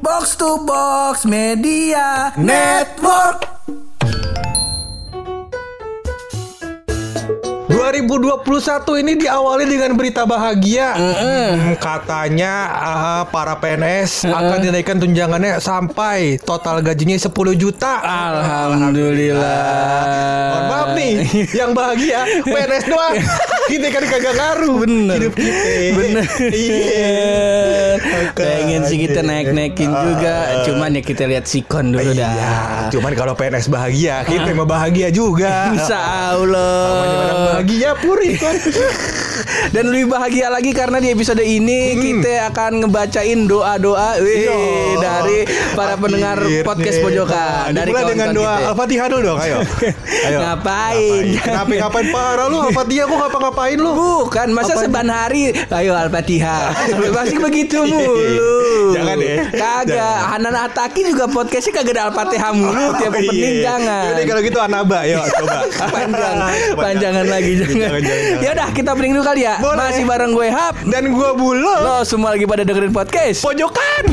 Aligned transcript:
Box 0.00 0.32
to 0.40 0.64
Box 0.64 1.28
Media 1.28 2.32
Network 2.40 3.44
2021 7.68 8.40
ini 9.04 9.20
diawali 9.20 9.68
dengan 9.68 9.92
berita 9.96 10.24
bahagia. 10.24 10.96
Hmm, 10.96 11.76
katanya 11.76 12.52
ah, 12.72 13.28
para 13.28 13.60
PNS 13.60 14.24
akan 14.24 14.64
dinaikkan 14.64 14.96
tunjangannya 14.96 15.60
sampai 15.60 16.40
total 16.40 16.80
gajinya 16.80 17.20
10 17.20 17.28
juta. 17.60 18.00
Alhamdulillah 18.00 19.52
Mohon 20.48 20.64
maaf 20.64 20.96
nih, 20.96 21.44
yang 21.52 21.76
bahagia 21.76 22.24
PNS 22.48 22.88
doang. 22.88 23.20
Kita 23.70 23.86
kan 23.88 24.02
kagak 24.04 24.34
ngaruh 24.34 24.76
Bener. 24.82 25.14
hidup 25.16 25.32
kita. 25.32 25.70
Bener 25.94 26.26
Iya. 26.50 27.14
Pengen 28.32 28.82
sih 28.84 28.98
kita 28.98 29.20
naik-naikin 29.20 29.90
juga 29.90 30.34
Cuman 30.64 30.90
ya 30.92 31.02
kita 31.02 31.24
lihat 31.24 31.44
sikon 31.44 31.92
dulu 31.92 32.10
dah 32.10 32.30
Iya, 32.30 32.52
cuman 32.90 33.12
kalau 33.14 33.32
PNS 33.32 33.68
bahagia, 33.68 34.22
kita 34.24 34.50
emang 34.50 34.66
bahagia 34.66 35.08
juga. 35.08 35.70
Insya 35.70 35.98
Allah 36.32 36.82
bahagia 37.52 37.94
puri 37.96 38.34
kan. 38.34 38.54
Dan 39.74 39.88
lebih 39.88 40.10
bahagia 40.10 40.46
lagi 40.48 40.70
karena 40.70 40.98
di 40.98 41.08
episode 41.08 41.40
ini 41.40 41.94
kita 41.96 42.50
akan 42.50 42.82
ngebacain 42.82 43.46
doa-doa 43.46 44.18
wih, 44.18 44.42
Iya. 44.42 44.56
dari 44.98 45.38
para 45.72 45.94
pendengar 45.94 46.36
Akhirnya. 46.36 46.64
podcast 46.64 46.98
pojokan 46.98 47.70
Nah, 47.70 47.74
dari 47.76 47.90
dimulai 47.90 48.10
dengan 48.10 48.28
doa. 48.32 48.54
Al-Fatihah 48.68 49.06
dulu 49.08 49.22
dong, 49.24 49.38
ayo. 49.38 49.58
ayo. 50.28 50.38
Ngapain? 50.40 51.24
Ngapain? 51.36 51.78
Ngapain 51.78 52.06
parah 52.10 52.46
lu? 52.48 52.58
Al-Fatihah 52.64 53.04
kok 53.06 53.16
ngapa-ngapain 53.16 53.58
lu? 53.70 53.90
Bukan, 54.22 54.48
masa 54.50 54.72
Apa- 54.72 54.82
seban 54.82 55.06
hari 55.06 55.50
Ayo 55.70 55.92
Al-Fatihah 55.92 56.72
Masih 57.16 57.38
begitu 57.38 57.82
mulu 57.82 58.92
Jangan 58.92 59.16
deh. 59.16 59.36
Kagak 59.50 59.88
Jangan. 59.90 60.30
Hanan 60.30 60.54
Ataki 60.60 61.00
juga 61.04 61.24
podcastnya 61.26 61.72
kagak 61.74 61.94
ada 61.94 62.02
Al-Fatihah 62.08 62.50
mulu 62.50 62.86
Tiap 62.96 63.10
Oh, 63.10 63.18
opening 63.18 63.54
iya. 63.54 63.62
jangan 63.66 64.04
Yaudah 64.08 64.24
kalau 64.26 64.40
gitu 64.42 64.58
Anaba, 64.58 64.98
yuk 65.04 65.24
coba. 65.34 65.58
Panjang 65.86 66.36
Panjangan 66.72 67.26
lagi 67.26 67.52
jangan 67.56 67.76
Jangan, 67.76 68.00
jangan, 68.00 68.22
jangan. 68.22 68.42
Yaudah 68.42 68.68
kita 68.70 68.90
break 68.92 69.10
dulu 69.10 69.24
kali 69.24 69.40
ya 69.42 69.54
Boleh. 69.58 69.78
Masih 69.78 70.04
bareng 70.04 70.30
gue 70.30 70.48
Hap 70.48 70.74
Dan 70.82 71.02
gua 71.10 71.30
bulu. 71.32 71.74
Lo 71.76 71.96
semua 72.02 72.30
lagi 72.30 72.44
pada 72.44 72.62
dengerin 72.62 72.90
podcast 72.90 73.40
Pojokan. 73.40 74.04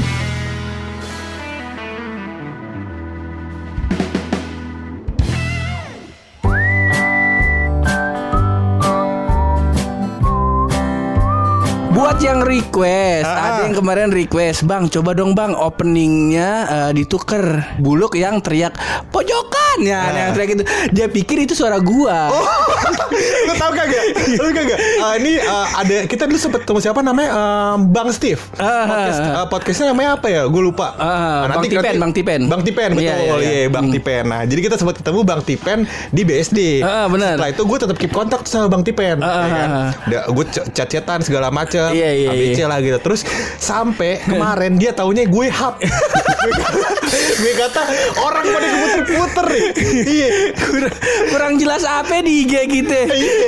Buat 12.17 12.33
yang 12.33 12.41
request, 12.41 13.29
Ah. 13.29 13.37
ada 13.53 13.59
yang 13.61 13.77
kemarin 13.77 14.09
request, 14.09 14.65
Bang, 14.65 14.89
coba 14.89 15.13
dong 15.13 15.37
Bang 15.37 15.53
openingnya 15.53 16.49
eh, 16.65 16.91
dituker. 16.91 17.45
Buluk 17.77 18.17
yang 18.17 18.41
teriak 18.41 18.73
pojokan 19.13 19.85
ya, 19.85 20.01
Ah. 20.01 20.17
yang 20.17 20.29
teriak 20.33 20.49
itu. 20.51 20.63
Dia 20.89 21.05
pikir 21.05 21.45
itu 21.45 21.53
suara 21.53 21.77
gua. 21.77 22.33
Oh. 22.33 22.41
lu 23.47 23.53
tau 23.53 23.69
kagak? 23.69 24.03
Lu 24.33 24.49
kagak? 24.49 24.79
Ah, 24.97 25.13
ini 25.13 25.37
ah, 25.39 25.77
ada 25.77 26.09
kita 26.09 26.25
dulu 26.25 26.41
sempet 26.41 26.65
ketemu 26.65 26.79
siapa 26.81 27.05
namanya 27.05 27.29
Ah, 27.29 27.75
Bang 27.77 28.09
Steve. 28.09 28.41
Ah. 28.55 28.89
Podcast, 28.89 29.19
ah, 29.21 29.45
podcastnya 29.47 29.85
namanya 29.87 30.17
apa 30.17 30.27
ya? 30.27 30.41
Gue 30.45 30.61
lupa. 30.63 30.97
Ah, 30.97 31.45
Bang 31.47 31.69
Tipen, 31.69 32.01
Bang 32.01 32.11
Tipen. 32.11 32.41
Bang 32.49 32.61
Tipen 32.65 32.97
betul. 32.97 33.05
Iya, 33.05 33.13
Iya, 33.15 33.33
iya, 33.37 33.51
iya. 33.61 33.69
Bang 33.69 33.85
Hmm. 33.85 33.93
Tipen. 33.93 34.23
Nah, 34.25 34.41
jadi 34.41 34.61
kita 34.63 34.75
sempat 34.75 34.97
ketemu 34.97 35.21
Bang 35.21 35.45
Tipen 35.45 35.85
di 36.09 36.25
BSD. 36.25 36.81
Ah, 36.81 37.05
benar. 37.05 37.37
Setelah 37.37 37.51
itu 37.53 37.61
gue 37.61 37.77
tetap 37.77 37.95
keep 37.95 38.09
kontak 38.09 38.41
sama 38.49 38.65
Bang 38.67 38.81
Tipen. 38.81 39.21
Ah, 39.21 39.29
ya 39.37 39.45
kan? 39.45 39.69
ah, 39.69 39.89
Udah, 40.01 40.21
gue 40.27 40.45
chat-chatan 40.73 41.21
segala 41.21 41.53
macam. 41.53 41.93
Iya, 41.93 42.06
iya, 42.11 42.29
ABC 42.31 42.59
iya. 42.63 42.67
lah 42.69 42.77
gitu. 42.79 42.97
Terus 43.01 43.21
sampai 43.57 44.23
kemarin 44.23 44.75
dia 44.79 44.91
taunya 44.93 45.25
gue 45.27 45.47
hap. 45.49 45.79
gue 47.41 47.53
kata, 47.55 47.81
orang 48.19 48.45
pada 48.47 48.67
puter-puter 48.67 49.45
nih. 49.51 49.65
Iya. 50.07 50.29
kurang, 50.57 50.95
kurang 51.31 51.53
jelas 51.59 51.83
apa 51.87 52.21
di 52.23 52.45
IG 52.45 52.53
kita. 52.67 52.99
Iya. 53.07 53.47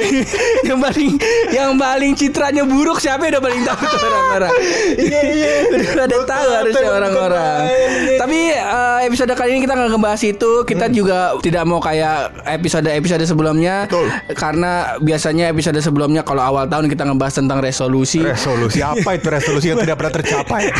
yang 0.69 0.79
paling 0.79 1.11
yang 1.53 1.71
paling 1.75 2.11
citranya 2.15 2.63
buruk 2.65 2.99
siapa 3.01 3.27
yang 3.27 3.39
udah 3.39 3.43
paling 3.43 3.61
tahu 3.65 3.81
tuh 3.85 3.99
orang-orang. 4.03 4.53
Iya, 4.97 5.21
iya. 5.33 5.51
Udah 5.69 6.05
Bukan, 6.09 6.27
tahu 6.27 6.47
harusnya 6.53 6.89
orang-orang. 6.89 7.59
Tapi 8.19 8.39
eh, 8.53 8.99
episode 9.07 9.33
kali 9.35 9.49
ini 9.57 9.61
kita 9.65 9.73
nggak 9.77 9.89
ngebahas 9.95 10.21
itu. 10.25 10.51
Kita 10.65 10.85
juga 10.91 11.37
tidak 11.39 11.63
mau 11.65 11.79
kayak 11.81 12.45
episode-episode 12.45 13.23
sebelumnya. 13.25 13.85
Betul. 13.85 14.07
Karena 14.35 14.97
biasanya 14.99 15.51
episode 15.51 15.77
sebelumnya 15.79 16.21
kalau 16.25 16.41
awal 16.43 16.65
tahun 16.65 16.89
kita 16.89 17.05
ngebahas 17.05 17.35
tentang 17.39 17.59
resolusi. 17.61 18.21
Resolusi 18.21 18.48
apa 18.81 19.09
itu 19.17 19.27
resolusi 19.29 19.65
yang 19.71 19.79
tidak 19.81 19.95
pernah 19.99 20.13
tercapai? 20.13 20.61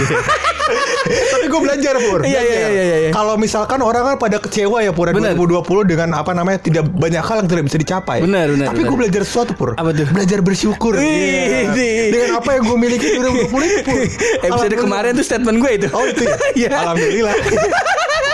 Tapi 1.09 1.45
gue 1.49 1.61
belajar 1.63 1.93
Pur 1.97 2.21
Iya, 2.21 2.41
iya, 2.43 2.59
iya, 2.69 2.69
iya, 2.69 2.97
iya. 3.07 3.11
Kalau 3.15 3.33
misalkan 3.39 3.81
orang 3.81 4.13
kan 4.13 4.15
pada 4.21 4.37
kecewa 4.37 4.85
ya 4.85 4.93
Pur 4.93 5.09
Bener. 5.09 5.33
2020 5.33 5.65
dengan 5.89 6.21
apa 6.21 6.37
namanya 6.37 6.61
Tidak 6.61 6.85
banyak 6.85 7.23
hal 7.25 7.35
yang 7.41 7.49
tidak 7.49 7.63
bisa 7.65 7.77
dicapai 7.81 8.21
Bener, 8.21 8.53
bener, 8.53 8.67
Tapi 8.69 8.85
gue 8.85 8.97
belajar 8.99 9.21
sesuatu 9.25 9.57
Pur 9.57 9.73
Apa 9.73 9.89
tuh? 9.89 10.05
Belajar 10.13 10.39
bersyukur 10.45 10.93
Wih, 10.99 11.73
Iya. 11.73 12.13
Dengan 12.13 12.29
apa 12.37 12.49
yang 12.59 12.63
gue 12.69 12.77
miliki 12.77 13.07
2020 13.17 13.49
itu 13.49 13.79
Pur 13.81 13.97
Episode 14.45 14.75
kemarin 14.77 15.11
tuh 15.17 15.25
statement 15.25 15.57
gue 15.57 15.71
itu. 15.81 15.87
Oh 15.89 16.05
itu 16.05 16.23
ya? 16.27 16.35
Iya. 16.59 16.69
Alhamdulillah 16.85 17.33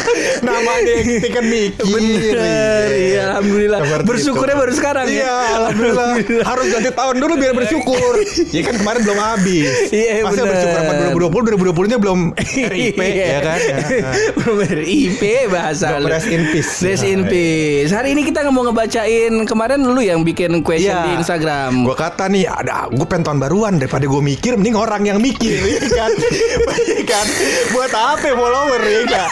Namanya 0.46 0.94
kita 1.00 1.28
kan 1.30 1.44
mikir 1.44 1.84
Bener, 1.86 2.88
iya, 2.90 3.22
alhamdulillah. 3.30 3.78
Seperti 3.80 4.06
Bersyukurnya 4.06 4.54
itu. 4.54 4.62
baru 4.62 4.72
sekarang 4.72 5.06
ya. 5.06 5.14
Iya, 5.14 5.34
alhamdulillah. 5.56 6.08
Harus 6.42 6.66
ganti 6.68 6.90
tahun 6.90 7.16
dulu 7.18 7.32
biar 7.36 7.52
bersyukur. 7.54 8.12
Ya 8.50 8.62
kan 8.62 8.74
kemarin 8.76 9.00
belum 9.02 9.20
habis. 9.20 9.68
Iya, 9.90 10.22
Masa 10.22 10.42
bener. 10.42 10.50
bersyukur 10.50 10.76
sama 10.76 10.92
2020, 11.14 11.70
2020 11.70 11.86
nya 11.86 11.98
belum 11.98 12.20
RIP 12.40 12.98
Iya. 12.98 13.26
ya 13.28 13.40
kan. 13.40 13.58
Belum 14.38 14.58
RIP 14.60 15.22
bahasa 15.48 15.86
lu. 15.96 16.08
rest 16.08 16.28
in 16.28 16.42
peace. 16.50 16.72
Rest 16.80 17.04
in 17.04 17.20
peace. 17.24 17.90
Hari 17.90 18.12
ini 18.12 18.22
kita 18.22 18.42
mau 18.48 18.64
ngebacain 18.64 19.32
kemarin 19.44 19.80
lu 19.82 20.00
yang 20.00 20.20
bikin 20.20 20.60
question 20.60 20.90
Iya. 20.90 21.06
di 21.06 21.12
Instagram. 21.16 21.84
Gue 21.84 21.94
kata 21.94 22.26
nih 22.26 22.44
ada 22.44 22.88
gue 22.88 23.04
pengen 23.04 23.24
tahun 23.24 23.38
baruan 23.40 23.72
daripada 23.76 24.04
gue 24.04 24.22
mikir 24.22 24.56
mending 24.56 24.74
orang 24.74 25.02
yang 25.04 25.18
mikir 25.18 25.60
ya 25.60 25.78
kan. 25.86 26.10
Iya 26.10 27.04
kan. 27.04 27.26
Buat 27.70 27.92
apa 27.92 28.28
follower 28.28 28.80
ya 28.80 28.98
enggak? 29.04 29.28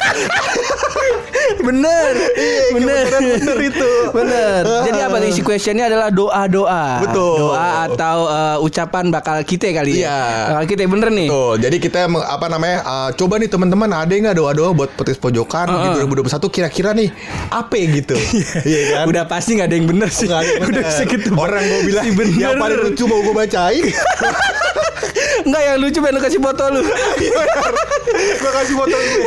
bener, 1.68 2.12
Iya, 2.30 2.64
bener, 2.72 3.04
bener 3.08 3.58
itu. 3.62 3.90
bener. 4.10 4.62
Jadi 4.84 4.98
apa 5.00 5.16
nih 5.18 5.28
isi 5.28 5.42
questionnya 5.42 5.86
adalah 5.86 6.08
doa 6.08 6.42
doa. 6.46 6.84
Betul. 7.02 7.36
Doa 7.46 7.68
atau 7.84 8.18
uh, 8.26 8.56
ucapan 8.60 9.08
bakal 9.08 9.40
kita 9.42 9.70
kali 9.72 10.00
Iya. 10.00 10.08
ya. 10.08 10.20
Bakal 10.52 10.64
kita 10.66 10.80
bener 10.86 11.08
nih. 11.10 11.28
Betul. 11.28 11.54
Jadi 11.60 11.76
kita 11.78 11.98
apa 12.08 12.46
namanya? 12.46 12.78
uh, 12.80 13.10
coba 13.12 13.34
nih 13.36 13.48
teman-teman 13.48 13.88
ada 13.90 14.10
nggak 14.10 14.36
doa-doa 14.36 14.70
buat 14.72 14.90
petis 14.92 15.16
pojokan 15.16 15.66
di 15.66 15.88
2021 15.98 16.28
kira-kira 16.48 16.90
nih 16.92 17.08
apa 17.50 17.74
gitu? 17.76 18.16
Iya 18.68 18.80
kan? 18.92 19.04
Udah 19.06 19.24
pasti 19.24 19.56
nggak 19.56 19.66
ada 19.66 19.76
yang 19.76 19.88
bener 19.88 20.08
sih. 20.08 20.26
Nggak 20.26 20.40
ada 20.40 20.50
yang 20.50 20.62
Udah 20.64 20.84
bener. 20.84 20.96
segitu. 20.96 21.28
Orang 21.34 21.62
gue 21.62 21.80
bilang 21.84 22.04
Si 22.04 22.12
bener. 22.12 22.36
yang 22.36 22.54
paling 22.56 22.78
lucu 22.82 23.04
mau 23.04 23.20
gue 23.20 23.34
bacain. 23.34 23.84
Enggak 25.48 25.62
yang 25.64 25.76
lucu 25.80 25.98
pengen 26.04 26.14
lu 26.14 26.20
kasih 26.20 26.40
foto 26.44 26.64
lu. 26.68 26.80
gue 28.42 28.50
kasih 28.52 28.74
foto 28.76 28.96
gue. 28.96 29.20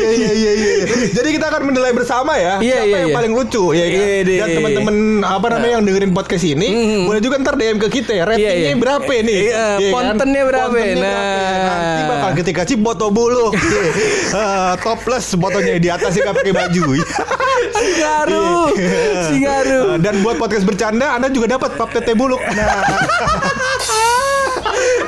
Iya 0.00 0.10
iya 0.16 0.30
iya 0.32 0.52
iya. 0.56 0.84
Jadi 1.12 1.28
kita 1.36 1.46
akan 1.52 1.62
menilai 1.68 1.92
bersama 1.92 2.40
ya. 2.40 2.56
Iya, 2.56 2.80
siapa 2.80 2.88
iya, 2.88 2.98
yang 3.04 3.10
iya. 3.12 3.16
paling 3.20 3.32
lucu 3.36 3.64
ya 3.76 3.84
kan? 3.84 4.00
Iya, 4.00 4.16
deh. 4.24 4.36
Dan 4.40 4.48
teman-teman 4.56 4.96
apa 5.28 5.46
namanya 5.52 5.72
yang 5.76 5.84
dengerin 5.84 6.12
podcast 6.16 6.44
ini 6.48 6.68
boleh 7.04 7.20
juga 7.20 7.36
ntar 7.44 7.54
DM 7.60 7.76
ke 7.76 7.88
kita 8.00 8.12
ya. 8.16 8.24
Ratingnya 8.24 8.48
Iya, 8.48 8.72
iya. 8.72 8.76
berapa 8.80 9.12
nih? 9.12 9.38
Iya, 9.52 9.66
kan? 9.76 9.92
kontennya 9.92 10.42
berapa? 10.48 10.72
Kontennya 10.72 10.96
Nah. 10.98 11.64
Nanti 11.68 12.02
bakal 12.08 12.30
kita 12.40 12.50
kasih 12.64 12.76
foto 12.80 13.06
bulu. 13.12 13.52
Ah, 14.32 14.72
topless 14.84 15.36
fotonya 15.36 15.76
di 15.76 15.88
atas 15.92 16.16
sih 16.16 16.24
pakai 16.24 16.52
baju. 16.56 16.84
Singaru. 17.76 18.48
Singaru. 19.28 19.82
Ah, 19.94 19.98
Dan 20.00 20.24
buat 20.24 20.40
podcast 20.40 20.64
bercanda 20.64 21.12
Anda 21.12 21.28
juga 21.28 21.60
dapat 21.60 21.76
pap 21.76 21.92
tete 21.92 22.16
buluk. 22.16 22.40
Nah. 22.40 22.80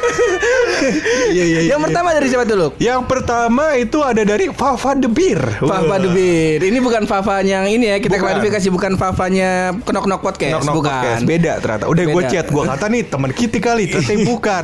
Iya 1.31 1.44
iya 1.44 1.59
iya. 1.62 1.71
Yang 1.77 1.81
pertama 1.91 2.09
dari 2.16 2.27
siapa 2.33 2.44
dulu? 2.49 2.66
Yang 2.81 3.00
pertama 3.06 3.65
itu 3.77 3.98
ada 4.01 4.22
dari 4.25 4.48
Fafa 4.51 4.97
the 4.97 5.10
Beer. 5.10 5.41
Fafa 5.60 5.84
Wah. 5.86 5.98
Dubir. 6.01 6.59
Ini 6.65 6.78
bukan 6.80 7.04
Fafa 7.04 7.45
yang 7.45 7.69
ini 7.69 7.92
ya. 7.92 7.97
Kita 8.01 8.16
Bukan. 8.16 8.25
klarifikasi 8.41 8.69
bukan 8.72 8.92
Fafanya 8.97 9.77
Knock 9.84 10.07
Knock 10.09 10.22
Podcast. 10.25 10.53
Knock 10.57 10.65
Knock 10.66 10.77
bukan. 10.80 10.92
Podcast. 10.92 11.22
Beda 11.28 11.53
ternyata. 11.60 11.84
Udah 11.86 12.04
gue 12.09 12.22
chat, 12.33 12.47
gue 12.48 12.65
kata 12.65 12.86
nih 12.89 13.03
teman 13.07 13.30
kita 13.30 13.59
kali, 13.60 13.84
ternyata 13.92 14.25
bukan. 14.25 14.63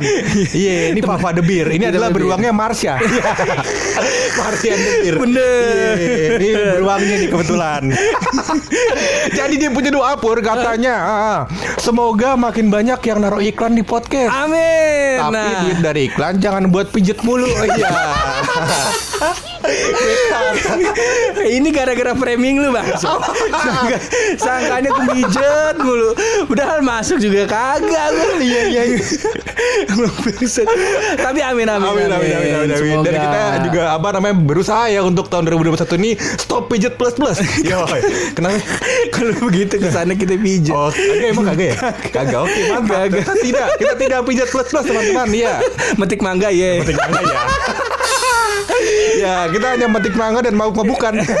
Iya, 0.51 0.75
ini 0.91 1.01
Fafa 1.05 1.29
the 1.37 1.43
Beer. 1.45 1.67
Ini 1.69 1.85
adalah 1.93 2.09
beruangnya 2.09 2.51
Marsha. 2.51 2.97
Marsha 4.41 4.73
the 4.73 4.91
Beer. 5.05 5.15
Bener. 5.21 5.93
Iya, 5.97 6.27
ini 6.41 6.49
beruangnya 6.75 7.15
nih 7.21 7.29
kebetulan. 7.29 7.81
Jadi 9.31 9.55
dia 9.61 9.69
punya 9.69 9.89
doa 9.93 10.17
pur 10.17 10.41
katanya, 10.41 10.95
ah, 10.97 11.39
semoga 11.77 12.33
makin 12.35 12.73
banyak 12.73 12.99
yang 13.05 13.17
naruh 13.21 13.41
iklan 13.41 13.77
di 13.77 13.83
podcast. 13.85 14.33
Amin. 14.33 15.21
Tapi 15.29 15.35
Nah. 15.37 15.59
duit 15.61 15.79
dari 15.79 16.01
iklan 16.07 16.39
jangan 16.39 16.63
buat 16.67 16.87
pijet 16.89 17.19
mulu. 17.21 17.47
Iya. 17.67 17.91
Ini 21.47 21.69
gara-gara 21.73 22.13
framing 22.13 22.61
lu 22.61 22.69
bang 22.69 22.87
Sangka, 22.95 23.97
Sangkanya 24.37 24.93
kemijet 24.93 25.75
mulu 25.81 26.13
Udah 26.53 26.79
masuk 26.85 27.17
juga 27.17 27.49
kagak 27.49 28.13
lu 28.13 28.37
Iya 28.39 28.61
iya 28.69 28.83
Tapi 31.17 31.39
amin 31.41 31.67
amin 31.67 31.87
Amin, 31.87 32.09
amin, 32.11 32.31
amin, 32.35 32.53
amin, 32.53 32.71
amin. 32.77 32.97
Dan 33.01 33.13
kita 33.17 33.41
juga 33.65 33.81
apa 33.95 34.07
namanya 34.13 34.35
berusaha 34.37 34.85
ya 34.91 35.01
untuk 35.01 35.27
tahun 35.31 35.49
2021 35.49 35.97
ini 36.03 36.11
stop 36.17 36.69
pijet 36.69 36.99
plus 36.99 37.15
plus. 37.15 37.37
Yo, 37.69 37.85
kenapa? 38.35 38.59
Kalau 39.13 39.33
begitu 39.47 39.79
ke 39.79 39.89
sana 39.89 40.13
kita 40.13 40.35
pijet 40.37 40.75
Oh, 40.75 40.91
kagak 40.91 41.27
emang 41.33 41.45
kagak 41.53 41.67
ya? 41.73 41.77
Kagak. 42.11 42.39
Oke, 42.43 42.61
mantap. 42.69 43.07
Kagak. 43.07 43.23
Kita 43.23 43.33
tidak, 43.39 43.67
kita 43.79 43.93
tidak 43.97 44.19
pijat 44.27 44.47
plus 44.51 44.67
plus 44.69 44.85
teman-teman. 44.85 45.27
Iya. 45.31 45.53
Metik 45.95 46.19
mangga 46.21 46.49
ya 46.51 46.81
Metik 46.83 46.97
mangga 46.99 47.21
ya. 47.23 47.39
ya, 49.23 49.49
kita 49.49 49.65
hanya 49.75 49.87
metik 49.89 50.13
mangga 50.13 50.43
dan 50.43 50.55
itu. 51.17 51.33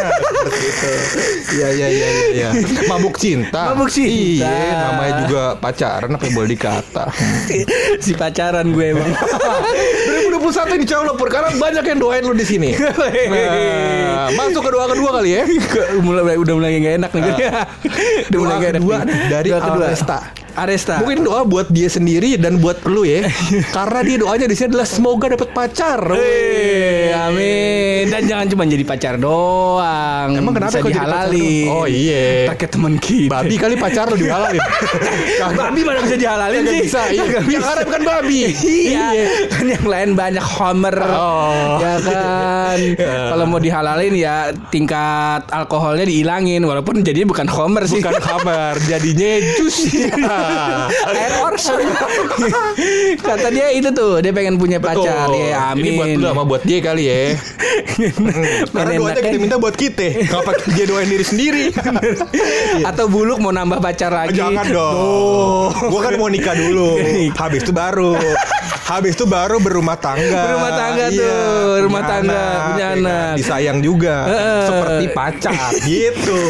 Iya, 1.57 1.67
iya, 1.73 1.87
iya, 1.87 2.07
iya, 2.07 2.09
iya. 2.31 2.49
Mabuk 2.91 3.17
cinta. 3.17 3.73
Mabuk 3.73 3.89
cinta. 3.89 4.45
Iya, 4.45 4.71
namanya 4.89 5.13
juga 5.25 5.43
pacaran 5.57 6.09
apa 6.13 6.23
yang 6.25 6.35
boleh 6.35 6.49
dikata. 6.53 7.05
Si 7.99 8.11
pacaran 8.13 8.71
gue 8.71 8.85
emang 8.93 9.09
2021 9.11 10.83
insya 10.83 11.03
Allah 11.03 11.15
karena 11.17 11.49
banyak 11.55 11.83
yang 11.83 11.99
doain 11.99 12.23
lu 12.23 12.33
di 12.33 12.45
sini. 12.47 12.69
Nah, 12.77 14.31
masuk 14.33 14.61
ke 14.63 14.69
doa 14.71 14.85
kedua 14.87 15.09
kali 15.21 15.29
ya. 15.35 15.43
mulai 15.99 16.35
udah 16.37 16.53
mulai 16.55 16.79
gak 16.79 16.95
enak 16.99 17.11
nih 17.13 17.21
udah 18.27 18.39
mulai 18.39 18.55
Doa 18.55 18.61
gak 18.61 18.69
enak 18.75 18.81
kedua 18.81 18.97
nih. 19.03 19.15
dari 19.29 19.49
Doa 19.51 19.59
kedua. 19.61 19.85
Aresta. 19.87 20.19
Aresta 20.57 21.05
Mungkin 21.05 21.21
doa 21.21 21.45
buat 21.45 21.69
dia 21.69 21.85
sendiri 21.85 22.33
dan 22.33 22.57
buat 22.57 22.81
lu 22.89 23.05
ya. 23.05 23.29
Karena 23.69 24.01
dia 24.01 24.17
doanya 24.17 24.49
di 24.49 24.57
sini 24.57 24.73
adalah 24.73 24.89
semoga 24.89 25.29
dapat 25.29 25.53
pacar. 25.53 26.01
Eh, 26.17 26.96
amin. 27.11 28.03
Dan 28.07 28.21
jangan 28.25 28.45
cuma 28.47 28.63
jadi 28.63 28.83
pacar 28.83 29.15
doang. 29.17 30.29
Emang 30.33 30.53
kenapa 30.53 30.71
Bisa 30.73 30.81
kok 30.81 30.91
dihalalin. 30.91 31.67
doang? 31.67 31.77
Oh, 31.77 31.85
iya. 31.85 32.47
Pakai 32.49 32.67
teman 32.67 32.93
kita. 32.97 33.31
Babi 33.31 33.55
kali 33.55 33.75
pacar 33.75 34.05
lu 34.07 34.15
dihalalin. 34.15 34.61
Babi 35.57 35.81
mana 35.81 35.99
bisa 36.01 36.15
dihalalin 36.15 36.63
sih? 36.63 36.79
bisa. 36.83 37.01
Iya. 37.17 37.39
Yang. 37.39 37.63
Arab 37.63 37.87
kan 37.87 38.01
babi. 38.03 38.39
Iya. 38.51 39.07
Kan 39.49 39.65
yang 39.67 39.85
lain 39.85 40.09
banyak 40.13 40.43
homer. 40.43 40.95
Oh. 41.01 41.79
Ya 41.79 41.95
kan. 41.97 42.77
Kalau 43.31 43.45
mau 43.47 43.57
dihalalin 43.57 44.13
ya 44.13 44.51
tingkat 44.69 45.47
alkoholnya 45.49 46.03
dihilangin 46.03 46.61
walaupun 46.61 47.01
jadinya 47.01 47.31
bukan 47.31 47.47
homer 47.47 47.83
sih. 47.87 47.99
Bukan 47.99 48.19
kabar, 48.19 48.75
jadinya 48.85 49.31
jus. 49.57 49.87
Air 51.07 51.33
ors. 51.41 51.65
Kata 53.17 53.47
dia 53.49 53.67
itu 53.73 53.89
tuh, 53.91 54.19
dia 54.19 54.31
pengen 54.31 54.57
punya 54.57 54.77
pacar. 54.77 55.29
Ya, 55.33 55.73
amin. 55.73 55.83
Ini 55.83 55.89
buat 55.97 56.09
lu 56.17 56.27
sama 56.27 56.43
buat 56.43 56.61
dia 56.63 56.79
kali 56.87 57.03
ya. 57.05 57.35
Karena 58.75 58.91
doanya 58.95 59.21
kita 59.21 59.37
minta 59.37 59.57
buat 59.59 59.75
kita. 59.75 60.27
Ngapa 60.27 60.51
dia 60.71 60.85
doain 60.87 61.07
diri 61.07 61.25
sendiri? 61.25 61.63
Atau 62.89 63.11
buluk 63.11 63.37
mau 63.37 63.51
nambah 63.51 63.79
pacar 63.79 64.09
lagi. 64.09 64.39
Jangan 64.39 64.65
dong. 64.67 65.71
Gua 65.91 66.01
kan 66.01 66.13
mau 66.15 66.31
nikah 66.31 66.55
dulu. 66.55 66.95
Habis 67.41 67.67
itu 67.67 67.73
baru. 67.75 68.15
Habis 68.87 69.19
itu 69.19 69.27
baru 69.27 69.59
berumah 69.59 69.99
tangga. 69.99 70.47
Berumah 70.47 70.71
tangga 70.71 71.05
Iya, 71.11 71.19
tuh, 71.19 71.83
rumah 71.83 72.01
punya 72.01 72.11
tangga, 72.15 72.39
anak, 72.39 72.63
punya 72.63 72.79
ya 72.79 72.87
kan? 72.87 72.97
anak. 73.03 73.33
Disayang 73.35 73.79
juga. 73.83 74.15
Heeh. 74.31 74.61
Seperti 74.63 75.05
pacar 75.11 75.55
gitu. 75.83 76.41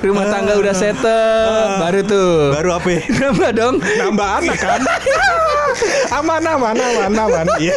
Rumah 0.00 0.24
tangga 0.32 0.52
udah 0.56 0.72
settle, 0.72 1.76
baru 1.76 2.00
tuh. 2.00 2.32
Baru 2.56 2.70
apa? 2.72 2.88
ya? 2.88 3.00
Nambah 3.12 3.50
dong. 3.52 3.74
Nambah 3.76 4.28
anak 4.40 4.56
kan? 4.56 4.80
aman 6.10 6.42
aman 6.42 6.74
aman 6.74 7.12
aman. 7.12 7.46
Iya. 7.60 7.76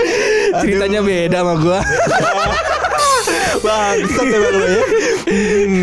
Ceritanya 0.62 1.00
beda 1.04 1.38
sama 1.44 1.54
gua. 1.60 1.80
Emang 3.62 4.56
lo 4.58 4.66
ya. 4.66 4.82
Hmm. 5.30 5.80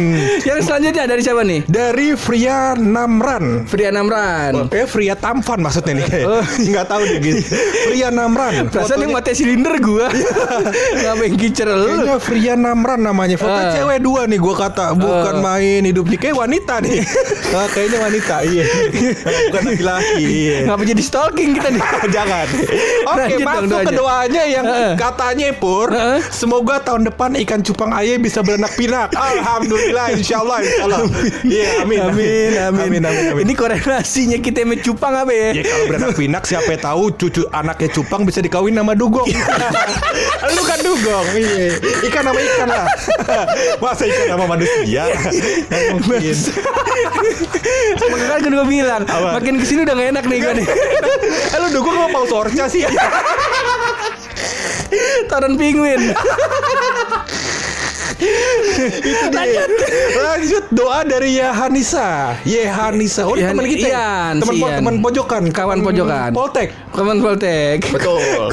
Yang 0.50 0.66
selanjutnya 0.66 1.06
dari 1.06 1.22
siapa 1.22 1.42
nih? 1.44 1.62
Dari 1.64 2.18
Fria 2.18 2.74
Namran. 2.74 3.70
Fria 3.70 3.94
Namran. 3.94 4.74
Eh 4.74 4.84
Fria 4.84 5.14
Tampan 5.14 5.62
maksudnya 5.62 5.94
nih 5.96 6.26
Oh. 6.26 6.42
Nggak 6.66 6.86
tahu 6.86 7.02
deh 7.06 7.20
gitu 7.20 7.42
Fria 7.86 8.10
Namran 8.10 8.66
Perasaan 8.68 8.98
yang 9.00 9.14
mati 9.14 9.32
silinder 9.32 9.78
gua. 9.78 10.10
Ngapain 11.00 11.34
kicer 11.36 11.70
lu? 11.70 11.86
Kayaknya 11.86 12.18
Fria 12.18 12.54
Namran 12.56 13.00
namanya 13.00 13.38
Foto 13.38 13.54
Ah. 13.54 13.70
cewek 13.72 14.02
dua 14.02 14.26
nih 14.26 14.38
gua 14.38 14.56
kata 14.60 14.96
Bukan 14.96 15.36
Ah. 15.36 15.44
main 15.46 15.82
hidup 15.84 16.06
nih 16.08 16.18
Kayak 16.18 16.38
wanita 16.40 16.82
nih 16.82 16.98
Ah, 17.54 17.68
Kayaknya 17.68 18.00
wanita 18.02 18.36
Iya 18.42 18.64
Bukan 19.46 19.62
laki-laki 19.68 20.24
Iya 20.24 20.58
Ngapa 20.66 20.82
jadi 20.84 21.04
stalking 21.04 21.50
kita 21.54 21.70
nih? 21.70 21.84
Jangan 22.10 22.46
Oke 23.06 23.06
Lanjut 23.06 23.38
dong 23.38 23.46
masuk 23.46 23.70
ke 23.80 23.92
doanya. 23.92 23.94
doanya 23.94 24.44
yang 24.48 24.66
Heeh. 24.66 24.94
katanya 24.96 25.46
Pur 25.54 25.90
Heeh. 25.92 26.20
Semoga 26.32 26.82
tahun 26.82 27.06
depan 27.06 27.38
ikan 27.40 27.62
cupang 27.62 27.92
ayam 27.92 28.18
bisa 28.18 28.42
beranak 28.42 28.74
pinak 28.74 29.14
Alhamdulillah 29.14 30.10
Insya 30.12 30.39
Allah 30.42 30.58
Insya 30.64 30.84
Allah 30.88 31.00
Iya 31.56 31.68
amin 31.84 32.00
Amin, 32.00 32.52
amin. 32.60 32.80
Amin 32.80 33.02
amin 33.04 33.26
amin 33.34 33.44
Ini 33.44 33.54
korelasinya 33.56 34.38
kita 34.40 34.64
sama 34.64 34.76
cupang 34.80 35.14
apa 35.16 35.32
ya? 35.34 35.50
Ya 35.56 35.64
kalau 35.66 35.86
beranak 35.88 36.12
pinak 36.20 36.44
siapa 36.48 36.74
tahu 36.80 37.04
cucu 37.16 37.44
anaknya 37.52 37.90
cupang 37.92 38.22
bisa 38.24 38.40
dikawin 38.40 38.76
nama 38.76 38.94
dugong. 38.96 39.28
Lu 40.56 40.62
kan 40.64 40.80
dugong. 40.82 41.26
Iya. 41.36 41.78
Ikan 42.08 42.24
nama 42.26 42.40
ikan 42.40 42.68
lah. 42.68 42.86
Masa 43.80 44.04
ikan 44.08 44.26
nama 44.32 44.46
manusia? 44.48 45.04
Nggak 45.10 45.84
mungkin. 45.96 46.36
Makanya 48.00 48.38
kan 48.40 48.52
gue 48.52 48.66
bilang, 48.68 49.02
makin 49.08 49.54
ke 49.60 49.66
sini 49.66 49.80
udah 49.86 49.96
gak 49.96 50.10
enak 50.16 50.26
nih 50.26 50.38
gue 50.42 50.54
nih. 50.64 50.68
Eh 51.54 51.58
lu 51.60 51.68
dugong 51.72 51.96
sama 51.96 52.08
paus 52.12 52.32
orca 52.32 52.66
sih? 52.68 52.84
Taran 55.30 55.54
penguin. 55.56 56.12
Lanjut. 58.20 59.70
Lanjut 60.20 60.64
doa 60.76 61.00
dari 61.08 61.40
Yahanisa. 61.40 62.36
Yehanisa. 62.44 63.24
Oh, 63.24 63.36
ini 63.40 63.48
teman 63.48 63.66
kita. 63.66 63.88
ya? 63.88 64.10
Teman 64.36 64.56
Ian. 64.56 64.78
teman 64.84 64.96
pojokan. 65.00 65.44
Kawan 65.52 65.80
pojokan. 65.82 66.30
Poltek. 66.36 66.70
Kawan 66.90 67.22
Poltek. 67.22 67.86
Betul. 67.94 68.50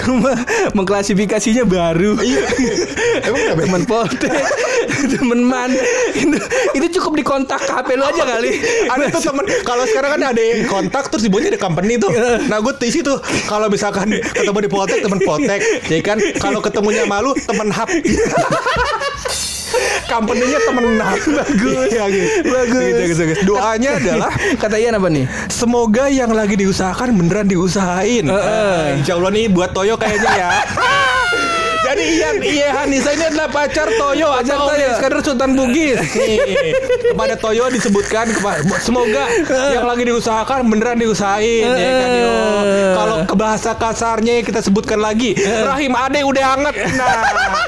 Gue 0.00 0.34
mengklasifikasinya 0.72 1.68
baru. 1.68 2.16
Iya. 2.18 2.42
Emang 3.28 3.40
kenapa? 3.44 3.60
Teman 3.64 3.84
Poltek, 3.86 4.44
teman 5.14 5.40
man. 5.44 5.70
Itu, 6.16 6.36
itu 6.74 6.86
cukup 7.00 7.12
di 7.20 7.24
kontak 7.24 7.60
HP 7.60 7.94
lu 7.94 8.04
aja 8.04 8.22
kali. 8.24 8.50
ada 8.88 9.04
tuh 9.12 9.22
temen 9.22 9.44
kalau 9.62 9.84
sekarang 9.86 10.10
kan 10.18 10.22
ada 10.34 10.42
yang 10.42 10.66
kontak 10.66 11.06
terus 11.12 11.22
di 11.22 11.30
bawahnya 11.30 11.54
ada 11.54 11.60
company 11.60 11.94
tuh 12.00 12.10
nah 12.50 12.58
gue 12.58 12.74
di 12.80 12.90
situ 12.90 13.14
kalau 13.46 13.70
misalkan 13.70 14.10
ketemu 14.34 14.58
di 14.66 14.70
Poltek 14.70 14.98
temen 15.04 15.20
Poltek 15.22 15.60
ya 15.86 16.00
kan 16.02 16.18
kalau 16.42 16.58
ketemunya 16.58 17.06
malu 17.06 17.36
temen 17.38 17.70
hub 17.70 17.88
company-nya 20.06 20.58
temen 20.60 20.84
hub 20.96 21.20
bagus 21.36 21.88
ya, 21.88 22.04
gitu. 22.08 22.26
Bagus. 22.46 22.82
Gitu, 22.82 23.02
gitu, 23.10 23.22
gitu. 23.30 23.42
doanya 23.46 23.90
adalah 23.96 24.32
Kata 24.56 24.76
Ian 24.76 24.96
apa 24.96 25.08
nih? 25.08 25.24
semoga 25.46 26.06
yang 26.06 26.30
lagi 26.30 26.54
diusahakan 26.56 27.14
beneran 27.14 27.46
diusahain 27.46 28.26
Heeh. 28.26 28.98
Insya 28.98 29.16
Allah 29.16 29.30
nih 29.30 29.46
buat 29.48 29.70
Toyo 29.70 29.94
kayaknya 29.94 30.30
ya 30.30 30.48
Jadi 31.80 32.22
Ian 32.22 32.38
Iya 32.38 32.68
Hanisa 32.70 33.10
ini 33.10 33.24
adalah 33.26 33.50
pacar 33.50 33.90
Toyo 33.90 34.30
Pacar 34.30 34.54
atau 34.54 34.68
Toyo. 34.70 34.88
Iskandar 34.94 35.20
Sultan 35.26 35.50
Bugis. 35.58 35.98
Nih, 36.22 36.38
kepada 37.10 37.34
Toyo 37.34 37.66
disebutkan 37.66 38.30
kepa- 38.30 38.62
semoga 38.78 39.26
yang 39.74 39.82
lagi 39.82 40.06
diusahakan 40.06 40.70
beneran 40.70 41.02
diusahain 41.02 41.66
ya 41.66 41.90
kan 41.90 42.10
yo. 42.14 42.32
Kalau 42.94 43.16
ke 43.26 43.34
bahasa 43.34 43.74
kasarnya 43.74 44.38
kita 44.46 44.62
sebutkan 44.62 45.02
lagi, 45.02 45.34
rahim 45.40 45.90
ade 45.98 46.22
udah 46.22 46.44
hangat. 46.54 46.74
Nah. 46.94 47.58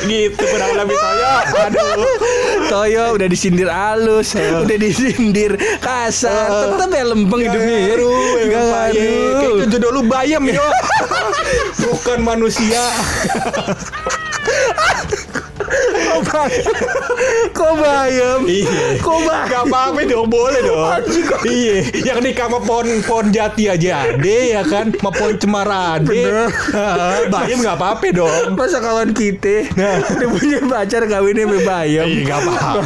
Gitu 0.00 0.42
kurang 0.42 0.72
lebih 0.74 0.96
Toyo. 0.96 1.34
Aduh. 1.60 2.06
Toyo 2.66 3.04
udah 3.14 3.26
disindir 3.26 3.68
halus, 3.68 4.34
udah 4.34 4.76
disindir 4.76 5.52
kasar, 5.78 6.48
tetep 6.72 6.90
ya 6.90 7.04
lempeng 7.04 7.40
hidupnya. 7.40 7.76
ya. 7.76 7.86
Garu, 7.92 8.14
Gak 8.14 8.64
Kayak 8.64 8.66
ngaruh. 8.90 9.54
itu 9.56 9.64
jodoh 9.70 9.90
lu 9.92 10.02
bayam 10.04 10.42
yo. 10.44 10.66
Bukan 11.84 12.18
manusia. 12.20 12.82
Kok 17.56 17.72
bayam? 17.76 18.38
Iya. 18.44 18.98
Kok 18.98 19.18
bayam? 19.20 19.46
Gak 19.46 19.62
apa-apa 19.66 20.00
dong, 20.04 20.26
boleh 20.26 20.60
dong. 20.60 20.88
Iya, 21.44 21.76
yang 22.02 22.18
nikah 22.20 22.46
sama 22.46 22.58
pohon 22.60 22.88
pohon 23.02 23.26
jati 23.28 23.68
aja 23.68 24.08
ade 24.08 24.52
ya 24.52 24.62
kan, 24.64 24.88
sama 24.90 25.10
pohon 25.10 25.34
cemara 25.36 25.98
ade. 25.98 26.08
Bener. 26.24 26.48
Bayam 27.32 27.58
gak 27.60 27.76
apa-apa 27.76 28.06
dong. 28.10 28.44
Masa 28.54 28.78
kawan 28.80 29.12
kita 29.12 29.66
Nah. 29.74 30.00
udah 30.00 30.28
punya 30.30 30.58
pacar 30.64 31.02
kawinnya 31.04 31.44
sama 31.44 31.58
bayam? 31.60 32.06
Iya, 32.06 32.22
gak 32.24 32.38
apa-apa. 32.40 32.80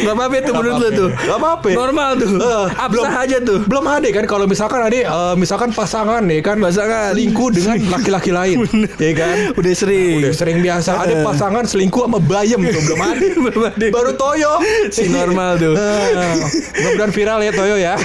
Gak 0.00 0.14
apa-apa 0.14 0.34
Gak 0.36 0.54
menurut 0.54 0.74
lu 0.74 0.80
apa-apa. 0.80 0.96
tuh? 0.96 1.08
Gak 1.12 1.38
apa-apa. 1.38 1.68
Normal 1.72 2.10
tuh. 2.16 2.30
Eh, 2.34 2.64
Absah 2.76 3.14
aja 3.20 3.36
tuh. 3.40 3.58
Belum 3.64 3.84
ada 3.84 4.08
kan 4.10 4.24
kalau 4.24 4.44
misalkan 4.44 4.80
ada 4.80 4.96
eh, 4.96 5.34
misalkan 5.34 5.70
pasangan 5.70 6.22
nih 6.22 6.40
kan 6.40 6.56
Pasangan. 6.58 7.12
selingkuh 7.12 7.48
dengan 7.50 7.76
laki-laki 7.90 8.30
lain, 8.30 8.56
ya 8.96 9.12
kan? 9.12 9.34
Udah 9.54 9.72
sering. 9.72 10.24
Udah 10.24 10.32
sering 10.32 10.58
biasa 10.60 10.90
ada 10.96 11.14
pasangan 11.22 11.64
selingkuh 11.64 12.04
sama 12.04 12.18
bayi 12.20 12.44
ayam 12.46 12.60
tuh 12.66 12.82
belum 12.86 13.00
ada. 13.00 13.26
Belum 13.36 13.62
ada. 13.66 13.86
Baru 13.90 14.12
Toyo. 14.14 14.52
Si 14.88 15.08
normal 15.08 15.50
tuh. 15.56 15.74
Ah, 16.14 16.36
Mudah-mudahan 16.74 17.10
viral 17.10 17.38
ya 17.40 17.52
Toyo 17.52 17.76
ya. 17.76 17.94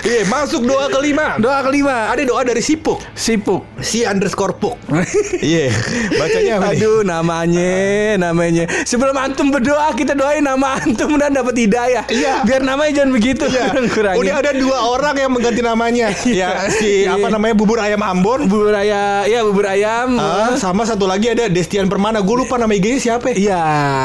Iya, 0.00 0.22
masuk 0.24 0.62
doa 0.62 0.86
kelima. 0.88 1.34
Doa 1.36 1.60
kelima. 1.60 2.06
Ada 2.08 2.22
doa 2.22 2.46
dari 2.46 2.62
Sipuk. 2.62 3.02
Sipuk. 3.12 3.66
Si 3.82 4.06
underscore 4.06 4.54
Puk. 4.54 4.78
Iya, 5.36 5.74
bacanya 6.14 6.52
apa 6.56 6.70
nih? 6.70 6.78
Aduh 6.78 7.00
namanya 7.02 7.74
namanya 8.20 8.64
Sebelum 8.82 9.14
antum 9.14 9.50
berdoa 9.50 9.90
Kita 9.92 10.14
doain 10.14 10.40
nama 10.40 10.78
antum 10.78 11.14
Dan 11.14 11.34
dapat 11.34 11.54
hidayah 11.56 12.06
Iya. 12.06 12.42
Biar 12.42 12.62
namanya 12.62 13.02
jangan 13.02 13.10
begitu 13.10 13.44
Iya. 13.46 13.74
Udah 14.14 14.34
ada 14.38 14.52
dua 14.54 14.78
orang 14.88 15.16
yang 15.18 15.30
mengganti 15.30 15.60
namanya. 15.60 16.14
ya, 16.24 16.70
si 16.70 17.02
Iya. 17.02 17.18
apa 17.18 17.26
namanya 17.28 17.54
bubur 17.54 17.78
ayam 17.78 17.98
Ambon. 18.00 18.46
Bubur 18.46 18.70
ayam 18.72 19.26
Ya 19.26 19.42
bubur 19.42 19.66
ayam 19.66 20.14
Ah, 20.16 20.54
sama 20.54 20.86
satu 20.86 21.04
lagi 21.04 21.30
ada 21.30 21.50
Destian 21.50 21.90
Permana. 21.90 22.22
Gue 22.22 22.46
lupa 22.46 22.56
nama 22.56 22.70
IG-nya 22.70 23.00
siapa. 23.08 23.32
Iya 23.32 23.62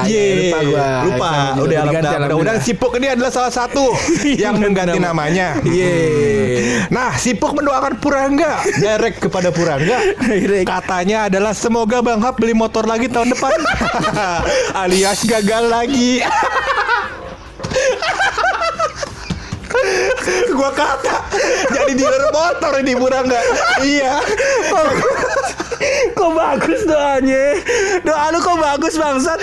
Iya, 0.07 0.21
iya, 0.23 0.33
Lupa 0.39 0.59
gua 0.63 0.85
Lupa. 1.03 1.29
Udah 1.59 1.77
alhamdulillah. 1.83 2.19
Mudah-mudahan 2.23 2.61
Sipuk 2.63 2.91
ini 2.95 3.07
adalah 3.11 3.31
salah 3.31 3.51
satu 3.51 3.91
yang 4.43 4.55
mengganti 4.55 4.95
nama. 4.97 5.11
namanya. 5.11 5.59
Iya 5.63 5.91
Nah, 6.87 7.11
Sipuk 7.15 7.51
mendoakan 7.51 7.99
Purangga 7.99 8.63
direct 8.79 9.19
kepada 9.19 9.51
Purangga. 9.51 9.99
Katanya 10.63 11.27
adalah 11.27 11.51
semoga 11.51 11.99
Bang 11.99 12.23
Hap 12.23 12.39
beli 12.39 12.55
motor 12.55 12.87
lagi 12.87 13.11
tahun 13.11 13.35
depan. 13.35 13.51
Alias 14.83 15.27
gagal 15.27 15.67
lagi. 15.67 16.23
gua 20.53 20.69
kata 20.71 21.17
jadi 21.73 21.91
dealer 21.97 22.29
motor 22.29 22.71
ini 22.79 22.93
Purangga. 22.95 23.41
iya. 23.83 24.21
Kok 26.17 26.31
bagus 26.35 26.81
doanya 26.87 27.57
Doa 28.03 28.31
lu 28.31 28.39
kok 28.39 28.57
bagus 28.59 28.95
bangsat 28.97 29.39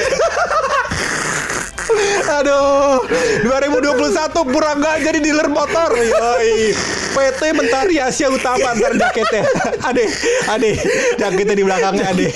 Aduh, 2.30 3.02
2021 3.42 4.30
Purangga 4.54 5.02
jadi 5.02 5.18
dealer 5.18 5.50
motor. 5.50 5.90
Yoi. 5.90 6.70
PT 7.11 7.40
Mentari 7.50 7.99
Asia 7.99 8.30
Utama 8.30 8.78
ntar 8.78 8.94
jaketnya. 8.94 9.42
Ade, 9.82 10.06
ade, 10.47 10.70
jaketnya 11.18 11.54
di 11.59 11.64
belakangnya 11.66 12.06
ade. 12.14 12.30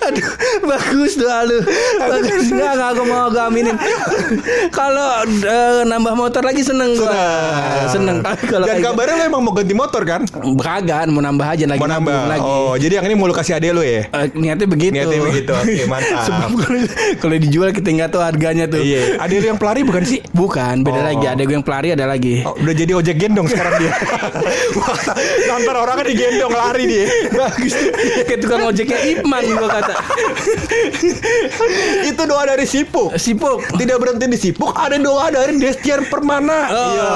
Aduh 0.00 0.28
Bagus 0.62 1.12
doa 1.14 1.38
lu 1.42 1.58
Bagus 1.98 2.44
Enggak 2.48 2.72
enggak 2.74 2.88
aku 2.90 3.02
mau 3.04 3.22
aku 3.26 3.38
aminin 3.42 3.76
Kalau 4.70 5.08
eh, 5.24 5.82
nambah 5.84 6.14
motor 6.14 6.42
lagi 6.42 6.60
seneng 6.60 6.94
gua 6.94 7.12
Seneng 7.88 8.20
kalau 8.22 8.64
Dan 8.64 8.78
kayak 8.78 8.86
kabarnya 8.86 9.14
lo 9.14 9.24
emang 9.26 9.42
mau 9.42 9.52
ganti 9.52 9.72
motor 9.72 10.02
kan? 10.02 10.22
Kagak 10.58 11.08
mau 11.08 11.20
nambah 11.20 11.46
aja 11.46 11.64
lagi 11.66 11.78
Mau 11.78 11.88
nambah. 11.88 12.20
lagi 12.26 12.40
Oh, 12.40 12.74
jadi 12.74 12.98
yang 12.98 13.06
ini 13.06 13.14
mau 13.14 13.26
lu 13.26 13.34
kasih 13.34 13.54
ade 13.54 13.70
lo 13.70 13.80
ya? 13.80 14.08
Eh, 14.08 14.26
niatnya 14.32 14.64
begitu. 14.64 14.94
Niatnya 14.94 15.20
begitu. 15.20 15.52
Oke, 15.52 15.82
mantap. 15.90 16.24
Sebab 16.24 16.48
kalau- 17.18 17.36
dijual 17.38 17.70
kita 17.70 17.88
nggak 17.90 18.10
tahu 18.10 18.22
harganya 18.22 18.64
tuh. 18.64 18.80
Iya. 18.80 19.16
Ade 19.16 19.36
lu 19.36 19.46
yang 19.46 19.56
pelari 19.56 19.80
bukan 19.82 20.02
sih? 20.02 20.18
Bukan, 20.30 20.82
beda 20.82 20.98
Oh. 20.98 21.06
lagi. 21.06 21.24
Ada 21.28 21.42
gue 21.42 21.54
yang 21.54 21.62
pelari, 21.62 21.88
ada 21.92 22.04
lagi. 22.04 22.42
Oh, 22.42 22.54
udah 22.56 22.74
jadi 22.74 22.92
ojek 22.94 23.16
gendong 23.16 23.46
sekarang 23.46 23.74
dia. 23.78 23.92
Wah, 24.74 24.96
Nonton 25.50 25.74
orang 25.76 25.94
kan 25.96 26.06
digendong 26.06 26.52
lari 26.52 26.82
dia. 26.84 27.04
Bagus. 27.30 27.74
Kayak 28.24 28.40
tukang 28.40 28.62
ojeknya 28.64 28.98
Ipman 29.08 29.42
gua. 29.50 29.77
Itu 32.04 32.22
doa 32.24 32.42
dari 32.44 32.64
Sipuk. 32.64 33.14
Sipuk. 33.14 33.62
Tidak 33.74 33.96
berhenti 33.96 34.24
di 34.26 34.38
Sipuk, 34.38 34.70
ada 34.72 34.96
doa 34.96 35.28
dari 35.28 35.56
Destian 35.56 36.04
Permana. 36.06 36.58
Oh, 36.68 36.86
Iya, 36.88 37.10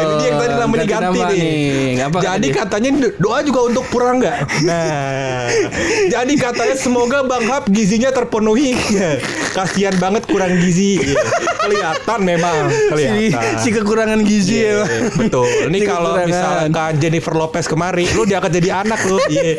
ini 0.00 0.14
dia 0.16 0.24
yang 0.24 0.36
tadi 0.38 0.54
namanya 0.54 0.78
ganti 0.80 0.86
diganti 0.86 1.18
nama 1.18 1.30
nih. 1.30 1.40
nih. 1.40 1.92
Apa 2.00 2.16
jadi 2.20 2.46
katanya 2.50 2.90
doa 3.16 3.38
juga 3.42 3.60
untuk 3.66 3.84
Purangga. 3.88 4.32
Nah, 4.62 5.46
jadi 6.14 6.32
katanya 6.36 6.74
semoga 6.74 7.18
Bang 7.22 7.44
Hap 7.46 7.64
gizinya 7.68 8.10
terpenuhi. 8.10 8.74
Kasihan 9.56 9.94
banget 9.98 10.24
kurang 10.24 10.56
gizi. 10.58 10.98
Iya. 11.00 11.20
Kelihatan 11.60 12.20
memang, 12.22 12.70
Si, 12.70 12.86
kelihatan. 12.88 13.42
si 13.58 13.68
kekurangan 13.70 14.20
gizi 14.22 14.56
ya. 14.58 14.72
Bang. 14.80 14.88
Iya, 14.88 15.00
Betul. 15.12 15.46
Ini 15.68 15.78
Si 15.78 15.86
kalau 15.86 16.10
misalkan 16.20 16.92
Jennifer 16.96 17.34
Lopez 17.34 17.64
kemari, 17.66 18.04
lu 18.14 18.22
dia 18.24 18.38
akan 18.38 18.50
jadi 18.50 18.68
anak 18.80 19.00
lu. 19.04 19.16
Iya. 19.28 19.52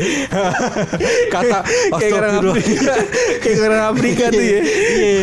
Kata 1.30 1.58
kayak. 1.94 2.41
Afrika, 2.50 2.94
kayak 3.38 3.58
orang 3.62 3.84
Afrika 3.94 4.24
tuh 4.34 4.42
ya. 4.44 4.60
Iya. 4.66 5.22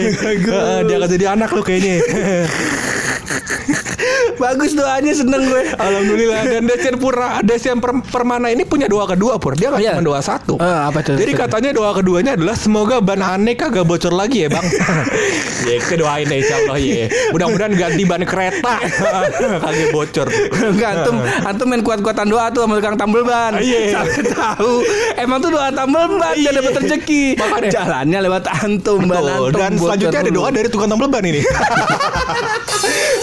Dia 0.86 0.96
akan 1.02 1.10
jadi 1.10 1.26
anak 1.34 1.50
lu 1.50 1.62
kayaknya. 1.66 1.98
Bagus 4.42 4.72
doanya 4.72 5.12
seneng 5.12 5.42
gue. 5.44 5.62
Alhamdulillah 5.72 6.42
dan 6.44 6.62
Desian 6.64 6.96
Pura 6.96 7.40
Desian 7.40 7.78
Per- 7.78 8.04
Permana 8.04 8.48
ini 8.48 8.62
punya 8.62 8.86
doa 8.86 9.04
kedua 9.06 9.36
Pur 9.36 9.52
Dia 9.52 9.68
nggak 9.68 9.80
Iya. 9.80 9.92
cuma 9.94 10.04
doa 10.06 10.20
satu 10.20 10.54
Eh, 10.56 10.64
apa 10.84 10.98
tuh? 11.02 11.14
Jadi 11.14 11.32
katanya 11.32 11.70
doa 11.72 11.90
keduanya 11.92 12.34
adalah 12.34 12.54
Semoga 12.54 12.98
ban 12.98 13.18
aneh 13.18 13.54
kagak 13.54 13.84
bocor 13.84 14.10
lagi 14.10 14.44
ya 14.44 14.48
bang 14.48 14.64
Ya 15.68 15.76
kita 15.78 15.96
doain 15.98 16.24
deh 16.24 16.38
insya 16.38 16.56
Allah 16.60 16.78
ya 16.78 17.06
Mudah-mudahan 17.30 17.72
ganti 17.74 18.02
ban 18.02 18.22
kereta 18.22 18.74
Kagak 19.62 19.90
bocor 19.90 20.26
Enggak 20.50 20.90
antum 20.96 21.16
antum 21.44 21.66
main 21.66 21.82
kuat-kuatan 21.82 22.26
doa 22.26 22.48
tuh 22.48 22.62
sama 22.62 22.76
tukang 22.76 22.96
tambel 22.96 23.22
ban. 23.22 23.58
Iya. 23.58 23.98
Sampai 23.98 24.24
tahu. 24.26 24.74
Emang 25.16 25.38
tuh 25.38 25.50
doa 25.50 25.68
tambel 25.68 26.04
ban 26.12 26.32
dia 26.32 26.50
dapat 26.50 26.72
rezeki. 26.78 27.36
Makanya. 27.36 27.70
Jalannya 27.70 28.18
lewat 28.22 28.44
antum 28.46 29.00
ban 29.04 29.20
antum. 29.20 29.52
Dan 29.52 29.72
selanjutnya 29.74 30.20
ada 30.22 30.30
doa 30.30 30.48
dari 30.48 30.68
tukang 30.68 30.88
tambal 30.88 31.08
ban 31.08 31.22
ini 31.22 31.40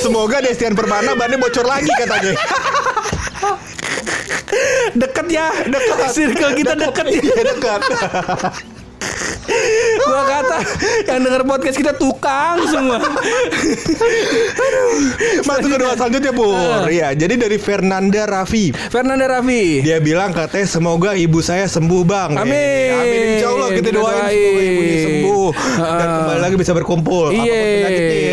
Semoga 0.06 0.38
Desian 0.38 0.78
Permana 0.78 1.18
bannya 1.18 1.42
bocor 1.42 1.66
lagi 1.66 1.90
katanya 1.98 2.38
deket 4.94 5.28
ya, 5.34 5.50
deket. 5.66 6.14
Circle 6.14 6.54
kita 6.54 6.74
deket 6.78 7.06
ya. 7.10 7.20
Iya 7.26 7.42
dekat 7.58 7.82
Gua 10.06 10.22
kata 10.24 10.58
yang 11.08 11.20
denger 11.20 11.44
podcast 11.44 11.76
kita 11.76 11.94
tukang 11.94 12.62
semua. 12.66 13.02
Masuk 15.44 15.68
ke 15.68 15.78
doa 15.78 15.94
selanjutnya 15.94 16.32
Pur 16.32 16.88
Iya 16.88 17.12
jadi 17.14 17.34
dari 17.36 17.58
Fernanda 17.58 18.24
Raffi 18.24 18.70
Fernanda 18.88 19.26
Raffi. 19.28 19.82
Dia 19.82 19.98
bilang 20.00 20.32
katanya 20.32 20.68
semoga 20.68 21.12
ibu 21.14 21.40
saya 21.40 21.66
sembuh 21.66 22.02
bang. 22.04 22.32
Amin. 22.36 22.54
Eh, 22.54 22.94
Amin. 22.94 23.26
Insya 23.36 23.48
Allah 23.50 23.70
kita, 23.72 23.90
doain 23.90 24.14
semoga 24.16 24.30
ibunya 24.32 24.98
sembuh 25.02 25.48
dan 25.76 25.86
Heeh. 26.00 26.16
kembali 26.16 26.40
lagi 26.42 26.56
bisa 26.56 26.72
berkumpul. 26.72 27.26
Iya, 27.32 27.56
ya. 27.56 27.90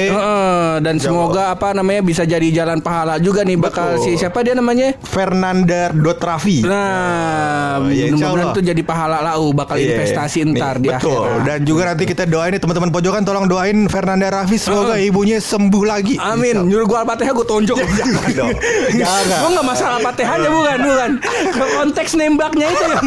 Heeh. 0.09 0.41
dan 0.83 0.97
semoga 0.97 1.53
apa 1.53 1.73
namanya 1.73 2.01
bisa 2.01 2.25
jadi 2.25 2.49
jalan 2.51 2.81
pahala 2.81 3.21
juga 3.21 3.45
nih 3.45 3.57
bakal 3.57 3.97
si 3.99 4.17
siapa 4.17 4.41
dia 4.41 4.53
namanya? 4.53 4.97
Fernanda 5.01 5.93
Dotrafi. 5.93 6.65
Nah, 6.65 7.79
Oh, 7.79 7.89
insya 7.89 8.13
mudah-mudahan 8.13 8.53
tuh 8.53 8.65
jadi 8.65 8.83
pahala 8.83 9.19
lau 9.23 9.53
bakal 9.53 9.77
Iya. 9.77 9.97
investasi 9.97 10.45
ntar 10.51 10.77
di 10.79 10.89
Betul. 10.89 11.25
akhirat. 11.25 11.45
Dan 11.63 11.71
juga 11.71 11.95
nanti 11.95 12.11
kita 12.11 12.27
doain 12.27 12.51
nih 12.51 12.59
teman-teman 12.59 12.91
pojokan 12.91 13.23
tolong 13.23 13.47
doain 13.47 13.87
Fernanda 13.87 14.27
Raffi 14.35 14.59
semoga 14.59 14.99
ibunya 14.99 15.39
sembuh 15.39 15.87
lagi. 15.87 16.19
Amin. 16.19 16.67
Nyuruh 16.67 16.91
gua 16.91 17.07
Al-Fatihah 17.07 17.31
gua 17.31 17.47
tonjok. 17.47 17.79
Jangan 18.03 18.31
dong. 18.35 18.51
Jangan. 18.99 19.39
Gua 19.39 19.49
enggak 19.55 19.67
masalah 19.71 19.99
Fatihahnya 20.03 20.51
bukan, 20.51 20.79
bukan. 20.83 21.11
Konteks 21.55 22.19
nembaknya 22.19 22.67
itu 22.67 22.83
yang 22.83 23.07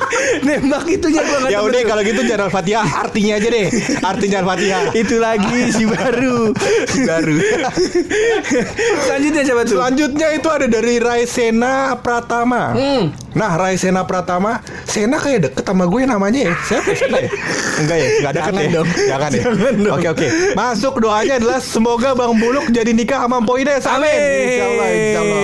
nembak 0.48 0.84
itunya 0.88 1.20
gua 1.28 1.52
Ya 1.52 1.60
udah 1.60 1.80
kalau 1.84 2.00
gitu 2.00 2.24
jangan 2.24 2.48
Al-Fatihah 2.48 2.88
artinya 3.04 3.32
aja 3.36 3.48
deh. 3.52 3.66
Artinya 4.00 4.36
Al-Fatihah. 4.40 4.82
itu 5.04 5.16
lagi 5.20 5.60
si 5.68 5.84
baru. 5.84 6.56
Baru. 7.04 7.36
Selanjutnya 9.04 9.42
siapa 9.44 9.62
tuh? 9.68 9.76
Selanjutnya 9.76 10.28
itu 10.40 10.48
ada 10.48 10.64
dari 10.72 10.96
Raisena 11.04 12.00
Pratama. 12.00 12.72
Hmm. 12.72 13.12
Nah, 13.30 13.54
Raisena 13.54 14.02
Pratama, 14.02 14.58
Sena 14.82 15.22
kayak 15.22 15.50
deket 15.50 15.64
sama 15.64 15.86
gue 15.86 16.02
namanya 16.02 16.50
ya. 16.50 16.54
Siapa 16.66 16.90
Sena 16.98 17.18
ya? 17.22 17.30
Enggak 17.78 17.96
ya? 17.96 18.08
Enggak 18.18 18.32
deket 18.34 18.50
Jangan 18.50 18.62
ya? 18.62 18.74
dong. 18.74 18.88
Jangan 18.90 19.30
ya? 19.30 19.42
Jangan 19.42 19.74
dong. 19.78 19.94
Oke, 19.94 20.08
oke. 20.10 20.26
Masuk 20.58 20.94
doanya 20.98 21.34
adalah 21.38 21.58
semoga 21.62 22.08
Bang 22.18 22.34
Buluk 22.36 22.66
jadi 22.74 22.90
nikah 22.90 23.26
sama 23.26 23.38
Mpo 23.38 23.54
Ines. 23.56 23.84
Amin. 23.86 24.02
Amin. 24.10 24.42
Insya 24.50 24.64
Allah, 24.66 24.88
insya 24.90 25.20
Allah. 25.22 25.42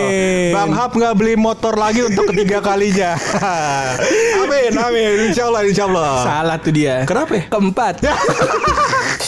Bang 0.51 0.71
Hap 0.75 0.93
nggak 0.97 1.15
beli 1.15 1.35
motor 1.39 1.75
lagi 1.79 2.01
untuk 2.03 2.25
ketiga 2.35 2.59
kalinya. 2.59 3.15
amin, 4.43 4.73
amin. 4.75 5.31
Insya 5.31 5.47
Allah, 5.47 5.63
insya 5.63 5.85
Allah. 5.87 6.11
Salah 6.27 6.57
tuh 6.59 6.73
dia. 6.75 7.07
Kenapa 7.07 7.33
ya? 7.39 7.45
Keempat. 7.47 7.95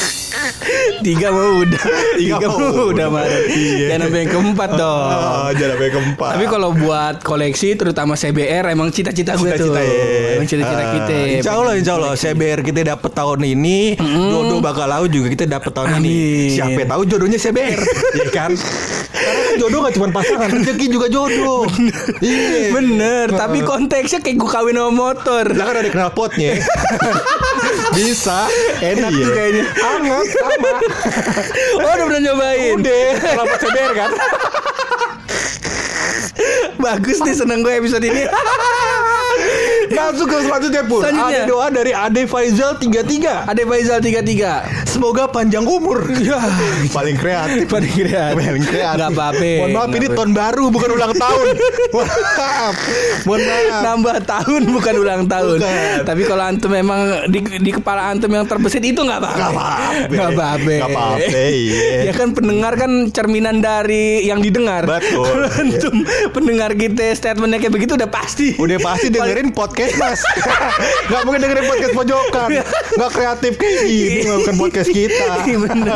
Tiga 1.00 1.28
mau 1.28 1.60
udah 1.60 1.82
Tiga 2.14 2.36
Tiga 2.36 2.46
mau 2.48 2.90
udah. 2.90 3.06
Maret 3.08 3.42
Iya. 3.48 3.86
Jangan 3.88 4.00
sampai 4.04 4.18
yang 4.18 4.30
keempat 4.30 4.70
dong 4.72 5.08
Oh, 5.08 5.50
jangan 5.50 5.70
sampai 5.72 5.90
keempat. 5.90 6.30
Tapi 6.30 6.44
kalau 6.46 6.70
buat 6.72 7.16
koleksi 7.20 7.68
terutama 7.74 8.12
CBR 8.14 8.64
emang 8.68 8.88
cita-cita 8.88 9.34
gue 9.34 9.48
tuh. 9.50 9.70
Cita-cita 9.70 9.80
ya. 9.80 9.94
Emang 10.34 10.46
cita-cita 10.46 10.76
Ah, 10.78 10.90
kita. 10.90 11.14
Insya 11.38 11.52
Allah, 11.54 11.74
insya 11.74 11.92
Allah. 11.94 12.12
CBR 12.14 12.60
kita 12.62 12.80
dapat 12.86 13.10
tahun 13.10 13.40
ini, 13.46 13.78
jodoh 13.98 14.58
bakal 14.58 14.86
lau 14.86 15.04
juga 15.04 15.28
kita 15.28 15.44
dapat 15.46 15.70
tahun 15.70 15.98
ini. 15.98 16.08
Amin. 16.08 16.50
Siapa 16.50 16.80
tahu 16.86 17.02
jodohnya 17.04 17.36
CBR, 17.36 17.78
Iya 18.16 18.26
kan? 18.28 18.50
Karena 19.08 19.40
kan 19.42 19.54
jodoh 19.56 19.78
gak 19.80 19.94
cuma 19.94 20.06
pasangan, 20.10 20.48
rezeki 20.48 20.86
juga 20.88 21.06
jodoh. 21.06 21.64
Iya. 22.18 22.70
Bener, 22.70 23.26
tapi 23.30 23.60
konteksnya 23.60 24.18
kayak 24.18 24.36
gue 24.36 24.48
kawin 24.48 24.74
sama 24.74 24.90
motor. 24.90 25.44
Lah 25.48 25.64
kan 25.64 25.76
ada 25.76 25.88
knalpotnya. 25.88 26.58
Bisa. 27.90 28.46
Enak 28.80 29.10
Iya. 29.10 29.20
tuh 29.20 29.32
kayaknya. 29.32 29.64
Anget 29.76 30.26
sama. 30.40 30.70
Oh 31.84 31.90
udah 31.94 32.04
pernah 32.10 32.22
nyobain. 32.22 32.74
Udah, 32.78 33.06
knalpot 33.34 33.58
CBR 33.62 33.92
kan. 33.94 34.10
Bagus 36.78 37.18
nih 37.22 37.34
seneng 37.34 37.60
gue 37.62 37.74
episode 37.74 38.04
ini. 38.06 38.22
Masuk 39.88 40.26
ke 40.28 40.36
selanjutnya 40.44 40.82
pur. 40.84 41.00
Selanjutnya. 41.02 41.42
Ada 41.44 41.50
doa 41.50 41.66
dari 41.72 41.92
Ade 41.94 42.22
Faizal 42.28 42.76
33. 42.76 43.48
Ada 43.48 43.62
Faizal 43.64 43.98
33 44.02 44.88
Semoga 44.88 45.30
panjang 45.30 45.64
umur. 45.64 46.04
Ya 46.18 46.40
Paling 46.90 47.16
kreatif. 47.16 47.70
Paling 47.70 47.94
kreatif. 47.94 48.34
Paling 48.34 48.64
kreatif. 48.66 48.98
Nggak 48.98 49.10
apa-apa. 49.14 49.50
Mohon 49.62 49.70
maaf 49.72 49.88
Nggak 49.88 49.98
ini 50.02 50.08
tahun 50.12 50.30
baru 50.34 50.64
bukan 50.68 50.90
ulang 50.92 51.14
tahun. 51.14 51.46
Mohon 51.94 52.08
maaf. 52.10 52.74
Mohon 53.24 53.42
maaf. 53.46 53.82
Nambah 53.84 54.16
tahun 54.26 54.62
bukan 54.74 54.94
ulang 54.98 55.22
tahun 55.30 55.58
Bukan. 55.62 55.98
Tapi 56.04 56.22
kalau 56.26 56.42
antum 56.42 56.70
memang 56.74 57.00
di, 57.30 57.40
di 57.62 57.70
kepala 57.70 58.10
antum 58.10 58.28
yang 58.34 58.44
terbesit 58.44 58.82
itu 58.82 59.00
nggak 59.00 59.20
apa-apa 59.22 59.38
Nggak 60.10 60.28
apa-apa. 60.34 60.72
Nggak 60.74 60.90
apa-apa 60.90 61.40
iya. 61.48 62.10
Ya 62.10 62.12
kan 62.12 62.34
pendengar 62.34 62.74
kan 62.74 62.90
cerminan 63.14 63.62
dari 63.62 64.26
yang 64.26 64.42
didengar 64.42 64.84
Betul. 64.84 65.24
Kalau 65.24 65.48
antum 65.62 65.94
pendengar 66.34 66.74
kita 66.74 67.14
statementnya 67.14 67.62
kayak 67.62 67.74
begitu 67.74 67.94
udah 67.94 68.10
pasti 68.10 68.58
Udah 68.58 68.78
pasti 68.82 69.06
dengerin 69.14 69.54
podcast 69.54 69.77
mas. 69.98 70.20
Gak 71.10 71.22
mungkin 71.22 71.40
dengerin 71.46 71.66
podcast 71.70 71.94
pojokan. 71.94 72.48
Gak 72.98 73.10
kreatif 73.14 73.52
kayak 73.54 73.78
gini 73.86 74.26
Bukan 74.26 74.54
podcast 74.58 74.90
kita. 74.90 75.26
Iya, 75.48 75.64
bener. 75.64 75.88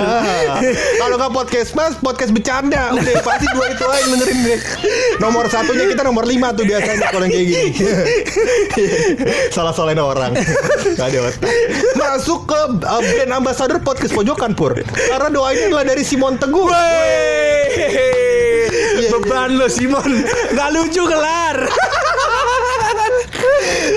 Kalau 0.96 1.16
gak 1.18 1.32
podcast 1.34 1.74
mas 1.76 1.92
Podcast 1.98 2.32
bercanda. 2.32 2.94
Udah 2.94 3.20
pasti 3.26 3.46
dua 3.52 3.66
itu 3.74 3.84
aja 3.84 3.98
yang 4.00 4.10
dengerin 4.16 4.38
deh. 4.46 4.60
Nomor 5.18 5.44
satunya 5.50 5.84
kita 5.90 6.06
nomor 6.06 6.24
lima 6.24 6.54
tuh 6.54 6.64
biasanya 6.64 7.10
Kalau 7.10 7.26
yang 7.26 7.34
kayak 7.34 7.48
gini. 7.50 7.70
Salah 9.50 9.74
salahin 9.74 10.00
orang. 10.00 10.32
Gak 10.94 11.06
ada 11.10 11.18
otak. 11.28 11.50
Masuk 11.98 12.46
ke 12.46 12.60
uh, 12.86 13.02
brand 13.02 13.32
ambassador 13.34 13.82
podcast 13.82 14.14
pojokan 14.14 14.54
pur. 14.54 14.72
Karena 14.86 15.28
doa 15.28 15.52
ini 15.52 15.68
adalah 15.68 15.84
dari 15.84 16.06
Simon 16.06 16.38
Teguh. 16.38 16.70
Wey, 16.70 17.92
Beban 19.10 19.58
lo 19.58 19.66
Simon. 19.68 20.22
Gak 20.54 20.68
lucu 20.72 21.02
kelar 21.04 21.56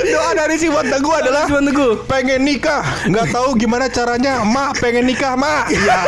Doa 0.05 0.37
dari 0.37 0.55
Simon 0.55 0.85
Teguh 0.85 1.15
adalah 1.17 1.49
Simon 1.49 1.65
Teguh. 1.69 1.93
pengen 2.05 2.45
nikah. 2.45 2.85
Nggak 3.09 3.33
tahu 3.33 3.57
gimana 3.57 3.89
caranya 3.89 4.45
mak 4.45 4.77
pengen 4.77 5.09
nikah 5.09 5.33
mak. 5.33 5.69
Ya 5.85 6.01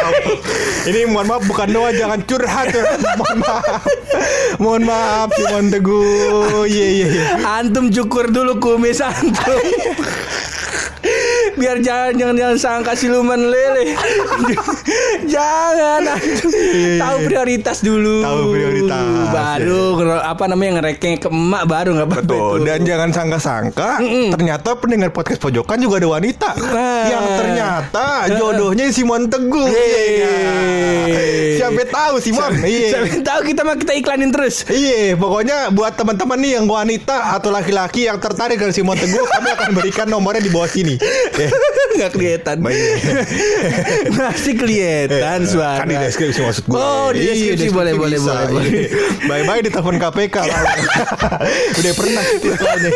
ini 0.87 1.11
mohon 1.11 1.27
maaf 1.27 1.43
bukan 1.43 1.67
doa 1.69 1.89
jangan 1.91 2.23
curhat 2.23 2.71
mohon 3.19 3.37
maaf. 3.43 3.83
Mohon 4.57 4.83
maaf 4.87 5.29
Simon 5.35 5.67
Teguh. 5.69 6.63
Iya 6.65 6.87
iya 6.87 7.07
iya. 7.11 7.25
Antum 7.59 7.89
cukur 7.89 8.29
dulu 8.29 8.57
kumis 8.57 9.01
antum 9.01 9.61
Biar 11.57 11.77
jangan 11.79 12.13
jangan 12.13 12.35
jangan 12.37 12.57
sangka 12.57 12.93
siluman 12.93 13.41
lele. 13.43 13.97
jangan 15.33 16.01
antum 16.07 16.51
tahu 16.97 17.17
prioritas 17.25 17.77
dulu. 17.81 18.21
Tahu 18.21 18.41
prioritas, 18.49 19.03
Baru 19.27 19.83
kalau 19.97 20.17
apa 20.19 20.43
namanya 20.45 20.71
ngerekeng 20.79 21.17
ke 21.17 21.27
emak 21.27 21.63
baru 21.65 21.89
nggak 21.93 22.07
apa-apa 22.07 22.23
Betul 22.23 22.55
itu. 22.55 22.65
dan 22.65 22.79
jangan 22.83 23.09
sangka-sangka 23.09 23.89
ternyata 24.29 24.69
pendengar 24.75 25.09
podcast 25.09 25.39
pojokan 25.39 25.77
juga 25.77 25.97
ada 25.97 26.09
wanita 26.11 26.49
Nah. 26.57 27.05
yang 27.07 27.25
ternyata 27.35 28.05
jodohnya 28.31 28.85
Simon 28.89 29.25
Teguh 29.25 29.67
Yeay. 29.67 30.05
Iya. 30.13 30.35
siapa 31.57 31.81
tahu 31.85 32.15
Simon 32.19 32.51
iya 32.61 32.87
Siapa 32.93 33.07
tahu 33.23 33.39
kita 33.43 33.61
mah 33.63 33.75
kita 33.75 33.93
iklanin 33.95 34.29
terus. 34.29 34.63
Iya, 34.67 35.15
pokoknya 35.15 35.71
buat 35.71 35.93
teman-teman 35.93 36.37
nih 36.37 36.51
yang 36.53 36.65
wanita 36.65 37.33
atau 37.33 37.49
laki-laki 37.49 38.05
yang 38.05 38.17
tertarik 38.17 38.55
dengan 38.55 38.71
Simon 38.71 38.95
Teguh, 38.95 39.25
kami 39.25 39.49
akan 39.49 39.69
berikan 39.73 40.07
nomornya 40.07 40.39
di 40.39 40.49
bawah 40.49 40.67
sini. 40.67 40.95
Eh, 41.33 41.46
Nggak 41.97 42.11
kelihatan. 42.13 42.57
Masih 44.17 44.53
kelihatan 44.53 45.39
suara. 45.43 45.81
kan 45.81 45.87
di 45.87 45.97
deskripsi 45.97 46.39
maksud 46.41 46.63
gue. 46.65 46.77
Oh, 46.77 47.09
di 47.09 47.19
Iya, 47.19 47.33
deskripsi 47.57 47.69
boleh 47.73 47.93
boleh 47.97 48.17
boleh 48.21 48.45
boleh. 48.47 48.85
Bye-bye 49.29 49.61
di 49.65 49.69
telepon 49.69 49.97
KPK. 49.97 50.35
Udah 51.73 51.93
pernah 51.95 52.23
itu 52.29 52.47
soalnya. 52.53 52.91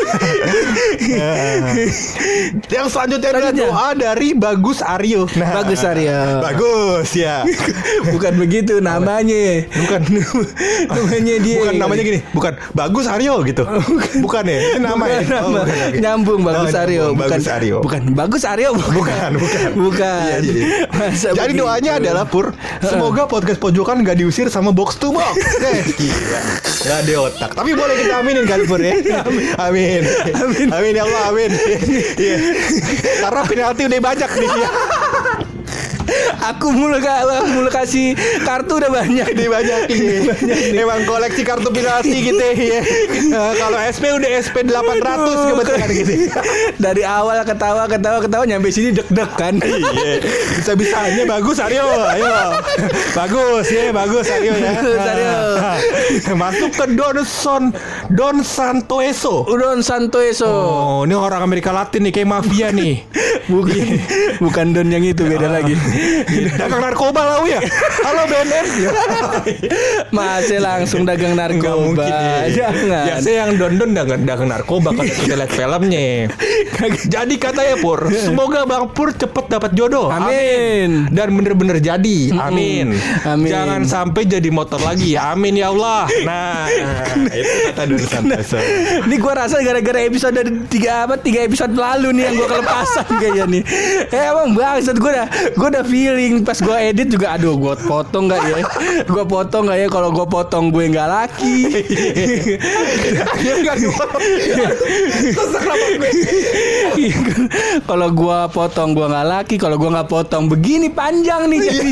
yang 2.69 2.87
selanjutnya 2.87 3.29
adalah 3.31 3.51
Selanjutnya. 3.51 3.67
doa 3.67 3.87
dari 3.93 4.29
Bagus 4.33 4.79
Aryo. 4.81 5.25
Nah, 5.33 5.49
Bagus, 5.61 5.81
Aryo. 5.81 6.19
Bagus 6.41 7.09
ya. 7.13 7.43
Bukan 8.07 8.33
begitu 8.37 8.77
namanya. 8.79 9.65
Bukan. 9.67 10.01
namanya 10.87 11.35
dia. 11.39 11.57
Bukan 11.57 11.73
namanya 11.77 12.03
gini, 12.03 12.19
bukan 12.31 12.53
Bagus 12.73 13.05
Aryo 13.07 13.41
gitu. 13.43 13.63
Bukan 14.21 14.43
ya, 14.45 14.57
itu 14.61 14.79
nama 14.79 15.03
ya. 15.07 15.19
Oh, 15.41 15.49
bukan. 15.57 15.65
Nyambung 15.97 16.41
Bagus 16.45 16.73
Oh, 16.73 16.81
Aryo. 16.85 17.03
Bukan 17.13 17.29
Bagus 17.29 17.47
Aryo. 17.49 17.77
Bukan 17.81 18.01
Bagus 18.13 18.40
Aryo. 18.43 18.71
Bukan, 18.75 19.31
bukan. 19.37 19.69
Bukan. 19.77 20.09
Iya, 20.31 20.37
jadi. 20.43 20.61
Masa 20.91 21.29
Jadi 21.31 21.53
begitu? 21.53 21.63
doanya 21.63 21.91
adalah 21.97 22.25
Pur, 22.25 22.53
semoga 22.79 23.25
podcast 23.25 23.57
pojokan 23.57 24.01
gak 24.01 24.17
diusir 24.17 24.47
sama 24.47 24.69
box 24.71 24.97
to 24.97 25.09
box. 25.09 25.35
Gila. 25.99 26.41
Gak 26.81 26.97
ada 27.03 27.13
otak. 27.21 27.51
Tapi 27.53 27.71
boleh 27.73 27.95
kita 27.97 28.19
aminin 28.19 28.45
kali 28.45 28.63
Pur 28.65 28.79
ya. 28.79 28.95
Amin. 29.65 30.01
Amin. 30.35 30.67
Amin 30.69 30.93
ya 30.93 31.03
Allah, 31.03 31.21
amin. 31.29 31.49
Iya. 32.17 32.37
Karena 33.21 33.41
penalti 33.43 33.81
udah 33.85 33.99
banyak 33.99 34.31
nih. 34.35 34.49
ya. 34.51 34.69
Aku 36.51 36.69
mulu 36.69 36.97
ka- 36.97 37.23
mulu 37.47 37.69
kasih 37.69 38.13
kartu 38.41 38.77
udah 38.77 38.89
banyak. 38.89 39.27
Udah 39.27 39.47
banyak 39.51 39.79
iya. 39.89 40.17
Emang 40.75 41.03
koleksi 41.03 41.41
kartu 41.41 41.69
penalti 41.69 42.17
gitu 42.23 42.41
ya. 42.41 42.81
Nah, 43.29 43.53
Kalau 43.53 43.77
SP 43.77 44.09
udah 44.09 44.29
SP 44.37 44.55
800 44.63 45.49
kebetulan 45.49 45.87
gitu. 45.91 46.13
Dari 46.75 47.03
awal 47.03 47.41
ketawa 47.41 47.85
ketawa 47.85 48.17
ketawa 48.19 48.43
nyampe 48.43 48.69
sini 48.69 48.91
deg-deg 48.91 49.31
kan. 49.35 49.55
Iya. 49.57 50.21
Bisa-bisanya 50.55 51.23
bagus 51.25 51.57
Aryo. 51.57 51.85
Ayo. 51.85 52.29
Bagus 53.13 53.67
ya, 53.67 53.91
bagus 53.91 54.25
Aryo 54.27 54.53
ya. 54.53 54.71
Aryo. 55.11 55.37
Masuk 56.33 56.71
ke 56.71 56.85
Don 56.91 57.17
Son 57.21 57.63
Don 58.09 58.41
Santoeso. 58.41 59.45
Udon 59.45 59.81
Santoso. 59.81 60.45
Oh, 60.45 60.99
ini 61.03 61.13
orang 61.13 61.41
Amerika 61.41 61.69
Latin 61.69 62.03
nih 62.03 62.13
kayak 62.13 62.29
mafia 62.29 62.67
nih. 62.69 63.03
Bukan 63.49 63.77
bukan 64.37 64.65
Don 64.75 64.87
yang 64.91 65.05
itu 65.05 65.23
beda 65.25 65.47
lagi. 65.49 65.73
Dagang 66.57 66.81
narkoba 66.83 67.21
lah 67.25 67.37
ya. 67.47 67.59
Halo 68.05 68.23
BNN. 68.29 68.65
Masih 70.17 70.59
langsung 70.61 71.01
dagang 71.07 71.33
narkoba. 71.33 71.81
mungkin. 71.81 72.11
iya. 72.11 72.49
Jangan. 72.51 73.05
Biasanya 73.07 73.37
yang 73.47 73.51
don-don 73.57 73.91
dagang, 73.95 74.21
dagang 74.27 74.49
narkoba 74.51 74.93
kalau 74.93 75.09
kita 75.09 75.33
lihat 75.37 75.51
filmnya. 75.51 76.29
jadi 77.05 77.33
katanya 77.37 77.75
Pur, 77.81 78.09
semoga 78.09 78.65
Bang 78.65 78.89
Pur 78.93 79.13
cepet 79.13 79.45
dapat 79.49 79.71
jodoh. 79.73 80.09
Amin. 80.09 81.09
Dan 81.09 81.33
bener-bener 81.33 81.77
jadi. 81.81 82.33
Amin. 82.37 82.93
Amin. 83.25 83.49
Jangan 83.49 83.81
sampai 83.85 84.25
jadi 84.25 84.49
motor 84.49 84.81
lagi. 84.81 85.17
Amin 85.17 85.57
ya 85.57 85.73
Allah. 85.73 86.05
Nah, 86.25 86.65
itu 87.39 87.55
kata 87.71 87.83
Don 87.89 88.01
Santoso. 88.01 88.57
Ini 89.07 89.15
gua 89.17 89.33
rasa 89.45 89.61
gara-gara 89.61 89.99
episode 90.05 90.33
dari 90.35 90.51
tiga 90.67 91.05
apa 91.05 91.15
tiga 91.17 91.45
episode 91.45 91.73
lalu 91.73 92.13
nih 92.17 92.23
yang 92.29 92.35
gua 92.37 92.47
kelepasan 92.57 93.05
kayaknya 93.21 93.40
nih. 93.47 93.63
Eh 94.11 94.23
emang 94.29 94.53
bangsat 94.57 94.97
gua 94.97 95.11
udah 95.15 95.27
gua 95.55 95.67
udah 95.71 95.83
feeling 95.85 96.43
pas 96.45 96.57
gua 96.59 96.77
edit 96.81 97.07
juga 97.13 97.37
aduh 97.37 97.55
gua 97.57 97.73
potong 97.77 98.27
nggak 98.29 98.41
ya? 98.45 98.55
Gua 99.07 99.23
potong 99.25 99.69
nggak 99.69 99.79
ya 99.81 99.87
kalau 99.89 100.09
gua 100.11 100.25
potong 100.27 100.73
gue 100.73 100.85
nggak 100.91 101.09
laki. 101.09 101.57
Gue? 103.41 103.89
Iya 106.97 107.17
kalau 107.85 108.07
gua 108.13 108.47
potong 108.51 108.93
gua 108.93 109.07
nggak 109.11 109.27
laki, 109.27 109.55
kalau 109.61 109.75
gua 109.79 109.89
nggak 109.99 110.09
potong 110.09 110.49
begini 110.51 110.89
panjang 110.91 111.47
nih. 111.51 111.59
Iya. 111.61 111.83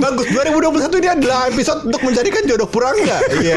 Bagus 0.00 0.26
2021 0.30 1.00
ini 1.00 1.08
adalah 1.08 1.48
episode 1.50 1.80
untuk 1.88 2.02
mencarikan 2.04 2.42
jodoh 2.44 2.68
Purangga. 2.68 3.18
Iya. 3.40 3.56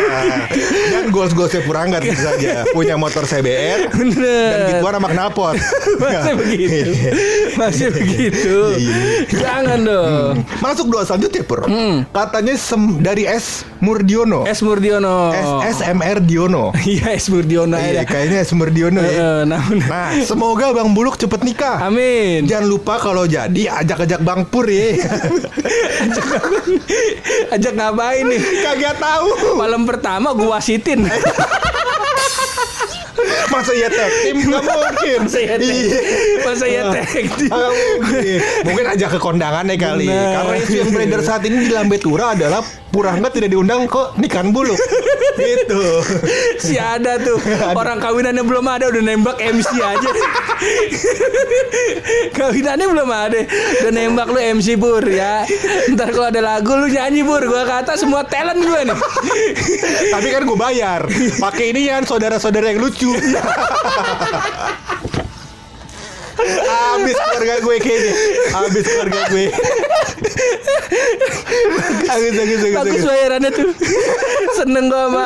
Dan 0.91 1.11
goals-goalsnya 1.13 1.61
Purangga 1.65 1.99
tentu 2.01 2.21
saja. 2.21 2.63
Punya 2.71 2.95
motor 2.95 3.25
CBR 3.27 3.91
dan 3.91 4.59
gituan 4.69 4.93
sama 4.97 5.09
knalpot. 5.11 5.55
Masih 5.99 6.35
begitu. 6.37 6.78
Masih 7.55 7.87
begitu. 7.89 8.57
Iya. 8.75 8.95
Jangan 9.29 9.79
dong. 9.79 10.33
Masuk 10.59 10.87
doa 10.87 11.03
selanjutnya 11.03 11.43
Pur. 11.43 11.65
Hmm. 11.65 12.05
Katanya 12.09 12.53
sem 12.55 12.79
dari 12.99 13.23
S 13.23 13.63
Murdiono. 13.79 14.43
S 14.43 14.59
Murdiono. 14.59 15.31
S 15.31 15.49
SMR 15.79 16.19
Diono. 16.19 16.71
Iya 16.89 17.13
S 17.13 17.27
Murdiono 17.27 17.75
Iya, 17.75 18.01
ya. 18.01 18.03
kayaknya 18.03 18.39
S 18.41 18.51
Murdiono 18.51 19.01
ya. 19.01 19.43
Namun 19.43 19.81
Nah, 19.81 20.11
semoga 20.21 20.71
Bang 20.71 20.91
Buluk 20.91 21.15
cepet 21.15 21.41
nikah. 21.41 21.81
Amin. 21.81 22.45
Jangan 22.45 22.67
lupa 22.67 22.97
kalau 22.97 23.23
jadi 23.23 23.71
ajak-ajak 23.75 24.19
Bang 24.21 24.45
Pur 24.45 24.65
ya. 24.65 24.95
Ajak 27.49 27.73
ngapain 27.73 28.23
nih? 28.25 28.39
Kagak 28.61 28.95
tahu. 28.97 29.29
Malam 29.57 29.83
pertama 29.83 30.31
gua 30.31 30.57
wasitin. 30.57 31.05
Masa 33.47 33.71
iya 33.71 33.87
tag 33.87 34.11
tim 34.21 34.37
Gak 34.43 34.61
mungkin 34.61 35.19
Masa 35.23 35.39
iya 35.39 35.55
tag- 35.55 35.63
Iya. 35.63 35.99
masa 36.41 36.65
iya 36.65 36.81
tag 36.85 37.07
tim? 37.09 37.25
Nggak 37.47 37.71
mungkin 37.71 38.39
Mungkin 38.61 38.85
ajak 38.89 39.09
ke 39.09 39.19
kondangannya 39.19 39.75
kali. 39.75 40.07
Karena 40.07 40.55
isu 40.57 40.73
yang 40.77 40.89
beredar 40.91 41.21
saat 41.21 41.41
ini 41.43 41.55
di 41.61 41.69
Lambe 41.69 41.97
Tura 41.97 42.33
adalah 42.33 42.61
Purangga 42.89 43.29
tidak 43.29 43.53
diundang 43.53 43.85
kok 43.85 44.17
nikahan 44.17 44.49
bulu. 44.49 44.73
gitu. 45.39 45.83
Si 46.59 46.75
ada 46.75 47.15
tuh 47.21 47.39
orang 47.79 48.01
kawinannya 48.01 48.43
belum 48.43 48.65
ada 48.65 48.89
udah 48.91 49.01
nembak 49.03 49.37
MC 49.39 49.71
aja. 49.77 50.09
kawinannya 52.37 52.85
belum 52.89 53.09
ada, 53.09 53.39
udah 53.85 53.91
nembak 53.93 54.27
lu 54.33 54.39
MC 54.59 54.75
Pur 54.75 55.05
ya. 55.05 55.45
Ntar 55.93 56.11
kalau 56.11 56.27
ada 56.33 56.41
lagu 56.41 56.71
lu 56.75 56.87
nyanyi 56.89 57.21
Pur, 57.23 57.45
gua 57.45 57.63
kata 57.63 57.95
semua 57.95 58.25
talent 58.25 58.59
gua 58.65 58.81
nih. 58.83 58.97
Tapi 60.09 60.27
kan 60.33 60.41
gue 60.43 60.57
bayar. 60.57 61.01
Pakai 61.39 61.71
ini 61.71 61.87
kan 61.87 62.03
saudara-saudara 62.03 62.73
yang 62.73 62.81
lucu. 62.83 63.13
Abis 66.95 67.15
keluarga 67.15 67.55
gue 67.59 67.75
kayaknya 67.77 68.13
Abis 68.55 68.83
keluarga 68.85 69.19
gue 69.27 69.45
Bagus 72.01 72.33
bagus 72.33 72.59
bagus 72.59 72.75
Bagus 72.75 73.03
bayarannya 73.05 73.51
tuh. 73.51 73.69
Seneng 74.51 74.85
gua 74.87 75.03
sama 75.07 75.25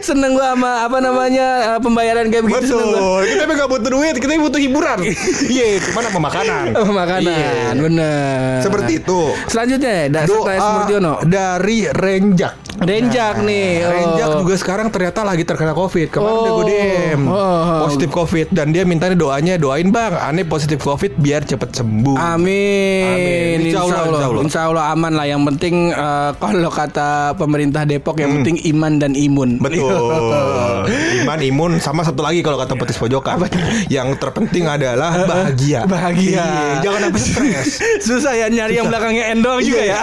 seneng 0.00 0.32
gua 0.32 0.46
sama 0.54 0.70
apa 0.82 0.98
namanya 0.98 1.46
eh, 1.68 1.80
pembayaran 1.80 2.26
kayak 2.28 2.44
begitu 2.44 2.72
seneng. 2.72 2.88
Betul 2.90 3.20
Kita 3.28 3.42
emang 3.44 3.56
gak 3.56 3.70
butuh 3.70 3.90
duit 3.90 4.14
Kita 4.16 4.32
butuh 4.38 4.60
hiburan 4.60 4.98
Iya 5.46 5.66
Cuman 5.82 6.02
apa 6.08 6.18
makanan 6.18 6.64
makanan, 6.74 7.22
Iya. 7.22 7.78
bener. 7.78 8.58
Seperti 8.60 8.92
itu 8.98 9.20
Selanjutnya, 9.46 9.96
da, 10.08 10.20
Smurtiono. 10.26 11.12
dari 11.24 11.86
Renjak 11.86 12.71
Renjak 12.74 13.40
nih. 13.40 13.68
oh. 13.80 13.90
Renjak 13.90 14.28
juga 14.38 14.54
sekarang 14.54 14.86
ternyata 14.88 15.20
lagi 15.22 15.42
terkena 15.42 15.72
covid 15.72 16.08
Kemarin 16.08 16.32
udah 16.34 16.50
gue 16.50 16.62
Oh. 16.62 16.66
DM 16.66 17.20
Oh. 17.24 17.80
Positif 17.84 18.08
covid 18.08 18.46
Dan 18.48 18.70
dia 18.70 18.82
minta 18.82 19.06
nih 19.06 19.14
doanya 19.14 19.54
Doain 19.54 19.86
bang 19.86 20.14
Aneh 20.14 20.42
positif 20.42 20.80
covid 20.80 21.12
Biar 21.14 21.42
cepet 21.42 21.68
sembuh 21.70 22.16
Amin. 22.16 23.04
Amin. 23.06 23.56
Insya 23.62 23.80
Allah, 23.82 24.02
insya 24.06 24.26
Allah. 24.26 24.42
Insya 24.42 24.60
Allah 24.64 24.84
aman 24.90 25.12
lah. 25.12 25.26
Yang 25.26 25.42
penting 25.48 25.74
eh, 25.90 26.30
kalau 26.34 26.70
kata 26.70 27.08
pemerintah 27.34 27.82
Depok 27.82 28.16
yang 28.16 28.30
Hmm. 28.30 28.38
penting 28.40 28.56
iman 28.70 28.92
dan 28.96 29.12
imun. 29.12 29.50
Betul. 29.58 29.92
Iman 31.22 31.38
imun 31.40 31.72
sama 31.76 32.02
satu 32.02 32.20
lagi 32.20 32.40
kalau 32.40 32.56
kata 32.56 32.72
petis 32.74 32.96
pojokan. 32.96 33.44
Yang 33.88 34.16
terpenting 34.18 34.64
adalah 34.64 35.12
bahagia. 35.22 35.84
Bahagia. 35.84 36.40
Iya, 36.40 36.46
jangan 36.80 37.00
sampai 37.04 37.20
stres. 37.20 37.68
Susah 38.06 38.32
ya 38.32 38.46
nyari 38.48 38.76
yang 38.76 38.86
belakangnya 38.86 39.30
endol 39.30 39.58
juga 39.58 39.82
ya. 39.82 40.00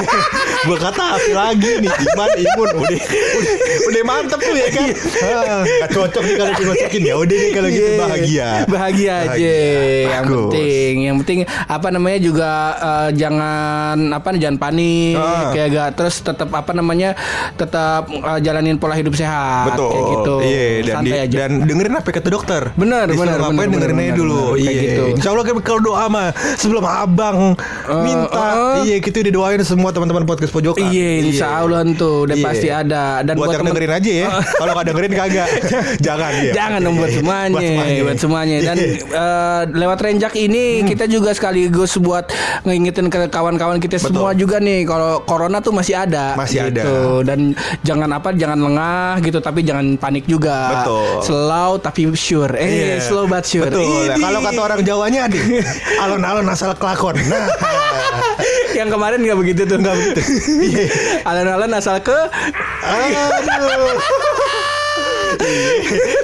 Gue 0.62 0.78
kata 0.78 1.04
lagi 1.32 1.72
nih 1.80 1.90
iman 1.90 2.30
imun 2.38 2.59
udah 2.62 2.78
udah, 2.78 3.00
udah 3.86 4.02
mantep 4.04 4.40
tuh 4.40 4.54
ya 4.54 4.68
kan. 4.70 4.88
Ah, 5.20 5.62
Gak 5.62 5.90
cocok 5.92 6.22
nih 6.22 6.36
kalau 6.36 6.52
dimasukin 6.54 7.02
ya 7.02 7.16
udah 7.16 7.38
nih 7.38 7.52
kalau 7.52 7.70
gitu 7.70 7.90
Iya. 7.90 8.00
bahagia. 8.00 8.50
Bahagia 8.68 9.14
aja 9.26 9.54
yang 10.06 10.24
Bagus. 10.24 10.38
penting. 10.50 10.94
Yang 11.02 11.16
penting 11.20 11.40
apa 11.68 11.88
namanya 11.90 12.20
juga 12.20 12.52
eh, 12.76 13.10
jangan 13.16 13.98
apa 14.12 14.28
jangan 14.36 14.58
panik 14.58 15.16
Ah. 15.16 15.52
kayak 15.52 15.68
gak 15.70 15.90
terus 15.96 16.16
tetap 16.20 16.50
apa 16.50 16.72
namanya 16.72 17.16
tetap 17.54 18.08
eh, 18.08 18.40
jalanin 18.40 18.76
pola 18.76 18.94
hidup 18.94 19.14
sehat 19.14 19.74
Betul. 19.74 19.90
kayak 19.90 20.06
gitu. 20.10 20.36
Iya 20.42 20.64
dan, 20.82 20.96
Santai 20.96 21.10
di- 21.10 21.22
aja. 21.22 21.38
dan 21.38 21.52
dengerin 21.62 21.94
apa 21.96 22.10
kata 22.10 22.30
dokter. 22.30 22.62
Benar, 22.74 23.06
benar, 23.08 23.38
benar, 23.42 23.66
dengerin 23.68 23.98
aja 24.00 24.14
dulu. 24.14 24.44
Iya. 24.56 24.72
gitu. 24.80 25.04
Insya 25.14 25.30
Allah 25.30 25.46
kan 25.46 25.56
kalau 25.62 25.82
doa 25.82 26.06
mah 26.08 26.28
sebelum 26.56 26.84
abang 26.84 27.38
minta. 28.00 28.28
uh. 28.40 28.82
Iya 28.82 28.98
kita 29.00 29.22
didoain 29.22 29.62
semua 29.62 29.90
teman-teman 29.90 30.24
podcast 30.24 30.50
pojokan. 30.50 30.86
Iya, 30.86 31.10
insya 31.24 31.48
Allah 31.60 31.84
tuh 31.92 32.26
udah 32.26 32.36
Iya. 32.36 32.46
Pasti 32.50 32.68
ada. 32.68 33.04
Dan 33.22 33.34
buat, 33.36 33.48
yang 33.48 33.62
temen- 33.62 33.70
dengerin 33.72 33.94
aja 33.94 34.12
ya. 34.12 34.28
Kalau 34.60 34.72
nggak 34.74 34.88
dengerin 34.88 35.14
kagak. 35.14 35.48
Jangan 36.06 36.32
ya. 36.40 36.52
Jangan 36.52 36.80
dong 36.82 36.96
buat 36.96 37.12
semuanya, 37.12 37.50
Buat 37.52 37.64
semuanya. 37.64 38.02
buat 38.02 38.20
semuanya. 38.20 38.58
Dan 38.64 38.78
eh, 39.00 39.62
lewat 39.74 40.00
renjak 40.00 40.34
ini 40.36 40.64
Hmm. 40.80 40.88
kita 40.88 41.06
juga 41.06 41.30
sekaligus 41.32 41.98
buat 41.98 42.30
ngingetin 42.64 43.08
ke 43.08 43.28
kawan-kawan 43.28 43.78
kita 43.78 43.96
Betul. 43.96 44.08
semua 44.12 44.32
juga 44.32 44.58
nih 44.58 44.84
kalau 44.84 45.24
corona 45.24 45.60
tuh 45.60 45.72
masih 45.72 45.96
ada. 45.96 46.34
Masih 46.34 46.66
ada. 46.66 46.82
gitu. 46.82 47.00
Dan 47.22 47.40
jangan 47.82 48.10
apa, 48.12 48.32
jangan 48.32 48.60
lengah 48.60 48.80
gitu, 49.20 49.38
tapi 49.38 49.62
jangan 49.62 49.96
panik 49.96 50.26
juga. 50.26 50.82
Betul. 50.82 51.22
Slow 51.22 51.72
tapi 51.78 52.02
sure. 52.12 52.54
Eh, 52.54 52.70
Iya. 52.70 52.98
slow 53.02 53.26
but 53.26 53.44
sure. 53.44 53.66
Betul. 53.66 53.86
Ini. 54.10 54.18
Kalau 54.18 54.40
kata 54.40 54.60
orang 54.62 54.82
Jawanya 54.82 55.22
nih, 55.26 55.62
alon-alon 56.04 56.48
asal 56.48 56.74
kelakon. 56.74 57.14
Nah, 57.22 57.46
yang 58.72 58.88
kemarin 58.88 59.20
nggak 59.20 59.38
begitu 59.38 59.62
tuh, 59.64 59.78
nggak 59.78 59.96
begitu. 59.96 60.22
Iya. 60.62 60.86
Alon-alon 61.24 61.72
asal 61.74 62.00
ke 62.00 62.16
aduh. 62.84 63.98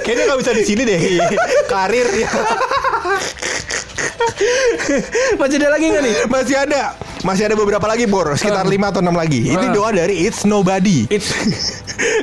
Kayaknya 0.04 0.22
nggak 0.28 0.38
bisa 0.40 0.52
di 0.54 0.64
sini 0.64 0.82
deh. 0.84 1.00
Karir 1.70 2.08
ya. 2.14 2.30
masih 5.40 5.56
ada 5.62 5.68
lagi 5.72 5.86
nggak 5.90 6.02
nih? 6.04 6.14
Masih 6.28 6.56
ada. 6.56 6.94
Masih 7.24 7.48
ada 7.48 7.56
beberapa 7.58 7.82
lagi, 7.88 8.06
Bor. 8.06 8.36
Sekitar 8.38 8.68
5 8.68 8.92
atau 8.92 9.00
6 9.02 9.10
lagi. 9.16 9.50
Ini 9.50 9.66
doa 9.74 9.90
dari 9.90 10.28
It's 10.28 10.46
Nobody. 10.46 11.08
It's 11.10 11.32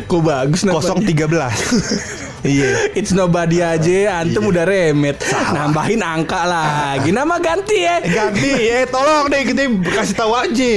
Kok 0.08 0.22
bagus 0.22 0.64
namanya? 0.64 1.02
013. 1.02 2.23
Iya. 2.44 2.92
It's 2.92 3.12
nobody 3.12 3.60
aja, 3.60 4.20
antum 4.20 4.46
udah 4.46 4.64
remet. 4.64 5.24
Nambahin 5.50 6.00
angka 6.00 6.44
lagi. 6.44 7.10
Nama 7.10 7.36
ganti 7.38 7.78
ya. 7.78 8.00
Ganti 8.00 8.52
ya, 8.62 8.84
tolong 8.86 9.28
deh 9.28 9.42
kita 9.46 9.64
kasih 9.90 10.12
tahu 10.14 10.32
aja. 10.34 10.70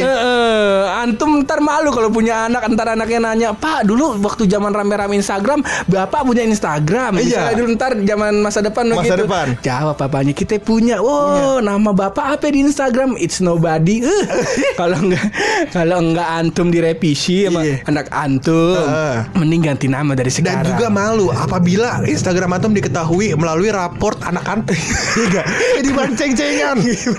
Antum 0.97 1.43
ntar 1.43 1.59
malu 1.59 1.91
kalau 1.91 2.09
punya 2.09 2.47
anak 2.47 2.67
ntar 2.69 2.93
anaknya 2.93 3.19
nanya 3.21 3.51
Pak 3.53 3.85
dulu 3.85 4.17
waktu 4.19 4.47
zaman 4.47 4.71
rame-rame 4.71 5.17
Instagram 5.17 5.61
Bapak 5.85 6.23
punya 6.23 6.43
Instagram 6.43 7.19
Iya. 7.19 7.53
Dulu 7.53 7.75
ntar 7.75 7.99
zaman 7.99 8.39
masa 8.39 8.61
depan 8.61 8.87
Masa 8.89 9.03
begitu. 9.03 9.23
depan. 9.23 9.47
Jawab 9.61 9.95
papanya 9.97 10.33
kita 10.33 10.59
punya 10.59 10.99
Oh 10.99 11.59
nama 11.59 11.91
bapak 11.91 12.39
apa 12.39 12.47
di 12.47 12.63
Instagram 12.63 13.17
It's 13.17 13.39
nobody 13.39 14.01
Eh, 14.01 14.25
Kalau 14.81 14.99
enggak 14.99 15.25
Kalau 15.71 15.99
enggak 16.01 16.29
antum 16.33 16.69
direvisi 16.69 17.45
sama 17.45 17.61
Iya. 17.61 17.83
anak 17.85 18.07
antum. 18.09 18.87
Mending 19.35 19.63
ganti 19.65 19.87
nama 19.87 20.13
dari 20.13 20.29
Dan 20.29 20.37
sekarang 20.37 20.67
juga 20.69 20.87
malu 20.89 21.27
apabila 21.57 22.05
Instagram 22.05 22.53
antum 22.53 22.71
diketahui 22.71 23.33
melalui 23.33 23.73
raport 23.73 24.21
anak 24.23 24.45
antum. 24.45 24.77
Iya? 25.17 25.43
Jadi 25.81 25.89
banceng-cengan. 25.91 26.77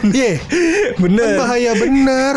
Iya. 0.08 0.38
Bener 0.96 1.26
Kan 1.28 1.40
bahaya 1.40 1.72
bener. 1.74 2.36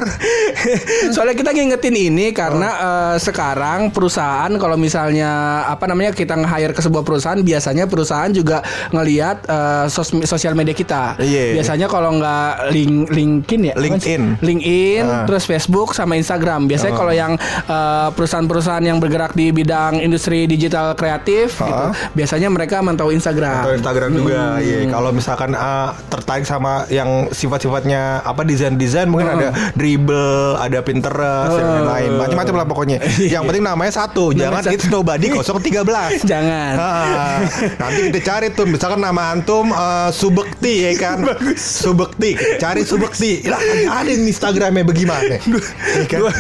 Soalnya 1.15 1.37
kita 1.37 1.51
ngingetin 1.53 1.93
ini 1.93 2.33
karena 2.33 2.69
Oh. 2.71 2.79
eh, 2.81 3.17
sekarang 3.19 3.91
perusahaan 3.91 4.49
kalau 4.57 4.75
misalnya 4.75 5.29
apa 5.67 5.85
namanya 5.85 6.11
kita 6.11 6.33
nge-hire 6.35 6.73
ke 6.73 6.81
sebuah 6.81 7.03
perusahaan 7.03 7.37
biasanya 7.37 7.85
perusahaan 7.85 8.31
juga 8.31 8.65
ngelihat 8.91 9.45
eh, 9.45 9.85
sos- 9.87 10.17
sosial 10.25 10.55
media 10.55 10.73
kita. 10.73 11.21
Iya. 11.21 11.61
Biasanya 11.61 11.87
kalau 11.87 12.17
nggak 12.17 12.73
link 12.73 13.11
LinkedIn 13.11 13.61
ya, 13.63 13.75
sih? 13.75 13.83
LinkedIn. 13.85 14.23
LinkedIn, 14.41 15.05
Ah. 15.05 15.25
terus 15.29 15.45
Facebook 15.45 15.93
sama 15.93 16.17
Instagram. 16.17 16.65
Biasanya 16.65 16.95
kalau 16.95 17.13
yang 17.13 17.33
eh, 17.67 18.09
perusahaan-perusahaan 18.11 18.83
yang 18.83 18.97
bergerak 18.97 19.35
di 19.35 19.53
bidang 19.53 20.01
industri 20.01 20.47
digital 20.47 20.95
kreatif 20.95 21.61
gitu, 21.61 21.69
Ah. 21.69 21.90
Biasanya 22.13 22.49
mereka 22.49 22.81
mantau 22.81 23.11
Instagram. 23.11 23.65
Atau 23.65 23.75
Instagram 23.77 24.11
juga. 24.15 24.59
Iya. 24.59 24.91
Kalau 24.91 25.11
misalkan 25.11 25.53
ah, 25.55 25.95
tertarik 26.09 26.45
sama 26.45 26.85
yang 26.89 27.29
sifat-sifatnya 27.31 28.23
apa 28.23 28.43
desain-desain 28.43 29.07
mungkin 29.07 29.29
ada 29.31 29.49
dribble, 29.75 30.57
ada 30.57 30.79
Pinterest 30.81 31.55
dan 31.55 31.69
lain-lain. 31.85 32.11
Macam-macam 32.17 32.55
lah 32.57 32.67
pokoknya. 32.67 32.99
Yang 33.19 33.43
penting 33.47 33.65
namanya 33.65 33.93
satu. 33.93 34.33
Jangan 34.33 34.63
it's 34.71 34.89
nobody 34.89 35.31
013. 35.33 36.25
Jangan. 36.31 36.73
Ah, 36.77 37.39
nanti 37.79 38.01
kita 38.13 38.21
cari 38.23 38.47
tuh 38.53 38.67
misalkan 38.67 39.01
nama 39.01 39.33
antum 39.33 39.71
eh, 39.71 40.11
Subekti 40.11 40.75
ya 40.87 40.93
kan 40.99 41.19
Subekti 41.83 42.35
cari 42.59 42.83
Subekti 42.83 43.45
lah 43.47 43.61
ada 43.89 44.11
di 44.11 44.29
Instagramnya 44.29 44.85
bagaimana 44.85 45.37
ya 45.99 46.05
kan? 46.09 46.21
Dua- 46.21 46.37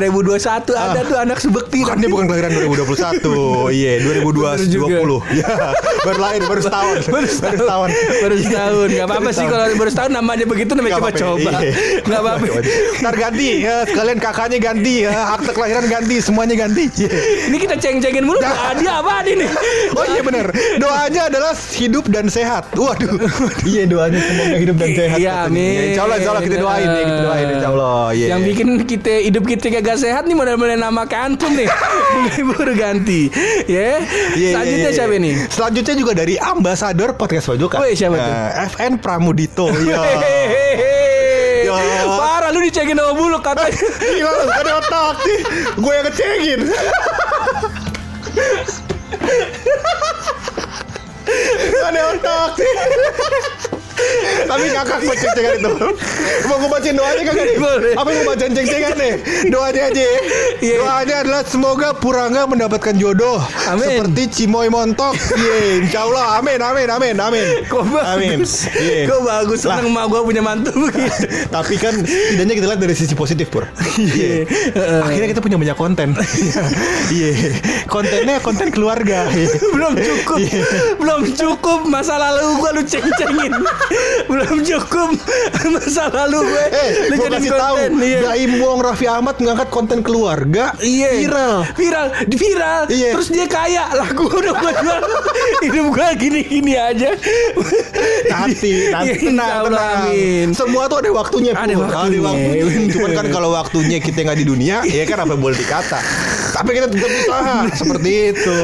2021 0.00 0.74
ada 0.74 1.00
tuh 1.04 1.18
anak 1.18 1.38
sebekti 1.40 1.82
kan 1.82 1.96
dia 1.98 2.08
bukan 2.08 2.26
kelahiran 2.26 2.50
2021 2.52 3.74
iya 3.74 3.92
Bener 4.60 4.68
juga. 4.68 4.96
2020 5.00 5.38
ya 5.40 5.48
baru 6.04 6.18
lahir 6.20 6.42
baru 6.44 6.60
setahun 6.60 6.96
baru 7.14 7.28
setahun 7.28 7.88
baru 8.20 8.36
setahun 8.40 8.88
nggak 8.90 9.06
apa-apa 9.08 9.30
sih 9.32 9.46
kalau 9.48 9.64
baru 9.76 9.90
setahun 9.90 10.12
namanya 10.12 10.44
begitu 10.44 10.72
namanya 10.76 10.94
coba-coba 11.00 11.50
iya. 11.62 11.72
nggak 12.04 12.20
apa-apa 12.20 12.46
Ntar 13.00 13.14
ganti 13.16 13.64
ya, 13.64 13.76
sekalian 13.88 14.18
kakaknya 14.20 14.58
ganti 14.60 14.94
ya, 15.08 15.32
akte 15.34 15.50
kelahiran 15.56 15.86
ganti, 15.88 16.20
semuanya 16.20 16.54
ganti. 16.58 16.84
Iya. 17.00 17.10
ini 17.48 17.56
kita 17.56 17.74
ceng-cengin 17.80 18.24
mulu 18.28 18.38
Adi 18.44 18.84
apa 18.84 19.24
Adi 19.24 19.32
nih 19.40 19.48
Oh 19.96 20.04
iya 20.04 20.20
benar. 20.20 20.46
Doanya 20.76 21.22
adalah 21.32 21.52
hidup 21.56 22.04
dan 22.12 22.28
sehat. 22.28 22.68
Waduh. 22.76 23.16
iya 23.64 23.88
doanya 23.88 24.20
semoga 24.20 24.56
hidup 24.60 24.76
dan 24.76 24.90
sehat. 24.94 25.18
Iya, 25.18 25.32
amin. 25.48 25.72
Ya, 25.72 25.82
Insya 25.92 26.02
Allah, 26.04 26.16
insya 26.20 26.30
Allah 26.30 26.44
kita 26.44 26.56
doain 26.60 26.88
ya, 26.88 27.02
kita 27.04 27.20
doain 27.24 27.46
insya 27.50 27.68
Allah. 27.72 28.00
Iya. 28.10 28.26
yang 28.36 28.42
bikin 28.44 28.68
kita 28.84 29.12
hidup 29.26 29.44
kita 29.46 29.66
kagak 29.70 29.98
sehat 30.00 30.24
nih 30.26 30.36
model-model 30.36 30.78
nama 30.80 31.02
kantum 31.06 31.52
nih 31.54 31.68
baru 32.50 32.72
ganti 32.74 33.30
ya 33.70 34.02
Iya, 34.40 34.56
selanjutnya 34.56 34.80
iya, 34.80 34.88
iya. 34.88 34.96
siapa 34.96 35.20
nih 35.20 35.36
Selanjutnya 35.52 35.94
juga 36.00 36.12
dari 36.16 36.40
ambasador 36.40 37.20
podcast 37.20 37.52
Pojokan. 37.52 37.84
Wih, 37.84 37.92
siapa 37.92 38.16
tuh? 38.16 38.32
Eh, 38.32 38.72
FN 38.72 38.96
Pramudito. 38.96 39.68
Iya. 39.68 40.00
Hehehe. 40.24 41.68
Ya. 41.68 42.08
Parah 42.08 42.48
lu 42.50 42.64
dicengin 42.64 42.96
sama 42.96 43.12
bulu 43.14 43.38
katanya 43.38 43.78
Gila, 44.00 44.32
ada 44.48 44.80
otak 44.80 45.20
sih. 45.22 45.38
Gue 45.76 45.92
yang 45.92 46.08
ngecengin. 46.08 46.60
ada 51.86 52.02
otak 52.16 52.58
sih. 52.58 52.74
Tapi 54.50 54.64
ngakak 54.74 54.98
buat 55.06 55.18
ceng-cengan 55.18 55.52
itu. 55.62 55.70
Mau 56.48 56.56
gue 56.58 56.70
bacain 56.70 56.94
doanya 56.96 57.22
kagak 57.22 57.44
nih? 57.46 57.56
Boleh. 57.60 57.92
Apa 57.94 58.08
mau 58.10 58.24
bacain 58.34 58.52
ceng-cengan 58.52 58.94
nih? 58.98 59.14
Doanya 59.52 59.82
aja 59.92 60.02
ya. 60.02 60.18
Iya. 60.60 60.76
Doanya 60.82 61.16
adalah 61.22 61.42
semoga 61.46 61.88
Purangga 61.94 62.42
mendapatkan 62.50 62.94
jodoh. 62.98 63.38
Amin. 63.70 63.86
Seperti 63.86 64.22
Cimoy 64.30 64.66
Montok. 64.66 65.14
Iya, 65.14 65.56
insya 65.84 66.00
Allah. 66.08 66.42
Amin, 66.42 66.58
amin, 66.58 66.88
amin, 66.90 67.14
amin. 67.20 67.46
Kok 67.70 67.84
Amin. 67.94 68.42
bagus 68.42 68.66
Iya. 68.74 69.06
Kok 69.06 69.20
bagus 69.22 69.58
Seneng 69.62 69.92
emak 69.92 70.04
gue 70.08 70.20
punya 70.24 70.42
mantu 70.42 70.72
begitu 70.72 71.26
Tapi 71.54 71.74
kan 71.76 71.94
setidaknya 72.02 72.54
kita 72.56 72.66
lihat 72.70 72.80
dari 72.80 72.94
sisi 72.96 73.14
positif 73.14 73.52
Pur. 73.52 73.68
Iya. 73.98 74.46
Akhirnya 75.04 75.28
kita 75.30 75.42
punya 75.44 75.56
banyak 75.60 75.76
konten. 75.78 76.16
Iya. 77.12 77.32
Kontennya 77.92 78.38
konten 78.42 78.70
keluarga. 78.72 79.28
Iya. 79.30 79.50
belum 79.74 79.92
cukup 79.96 80.38
belum 81.00 81.20
cukup 81.34 81.80
masa 81.88 82.16
lalu 82.16 82.58
gue 82.58 82.70
lu 82.80 82.82
ceng-cengin 82.84 83.52
belum 84.22 84.62
cukup 84.62 85.10
masa 85.74 86.06
lalu 86.08 86.46
gue 86.46 86.64
Eh, 86.70 86.88
lu 87.08 87.14
gue 87.16 87.28
kasih 87.28 87.50
tahu, 87.52 87.76
iya. 88.00 88.20
Baim 88.24 88.52
Wong 88.58 88.78
Raffi 88.80 89.06
Ahmad 89.06 89.36
ngangkat 89.36 89.68
konten 89.68 90.00
keluarga 90.00 90.70
Iya 90.78 91.10
viral. 91.16 91.56
Viral 91.74 92.06
Di 92.24 92.36
viral 92.36 92.82
Iya. 92.86 93.10
Terus 93.14 93.28
dia 93.28 93.46
kaya 93.46 93.84
Lah 93.90 94.08
gue 94.08 94.26
udah 94.26 94.54
gue 94.54 94.72
jual 94.76 95.00
Hidup 95.64 95.86
gue 95.90 96.08
gini-gini 96.16 96.74
aja 96.74 97.10
Nanti, 98.26 98.72
nanti 98.94 99.08
Iya, 99.10 99.14
tenang, 99.26 99.50
tenang. 99.66 99.98
amin. 100.06 100.46
Semua 100.52 100.86
tuh 100.86 100.98
ada 101.00 101.10
waktunya. 101.10 101.52
Ada 101.52 101.72
Pur. 101.72 101.84
waktunya. 101.84 102.20
waktunya. 102.22 102.86
Cuman 102.88 103.10
kan 103.12 103.26
kalau 103.28 103.50
waktunya 103.50 103.98
kita 103.98 104.22
nggak 104.22 104.38
di 104.38 104.46
dunia, 104.46 104.76
ya 104.84 105.02
kan 105.04 105.18
apa 105.20 105.34
boleh 105.34 105.56
dikata. 105.56 105.98
Tapi 106.50 106.70
kita 106.72 106.86
tetap 106.88 107.10
usaha 107.10 107.56
seperti 107.72 108.10
itu. 108.30 108.58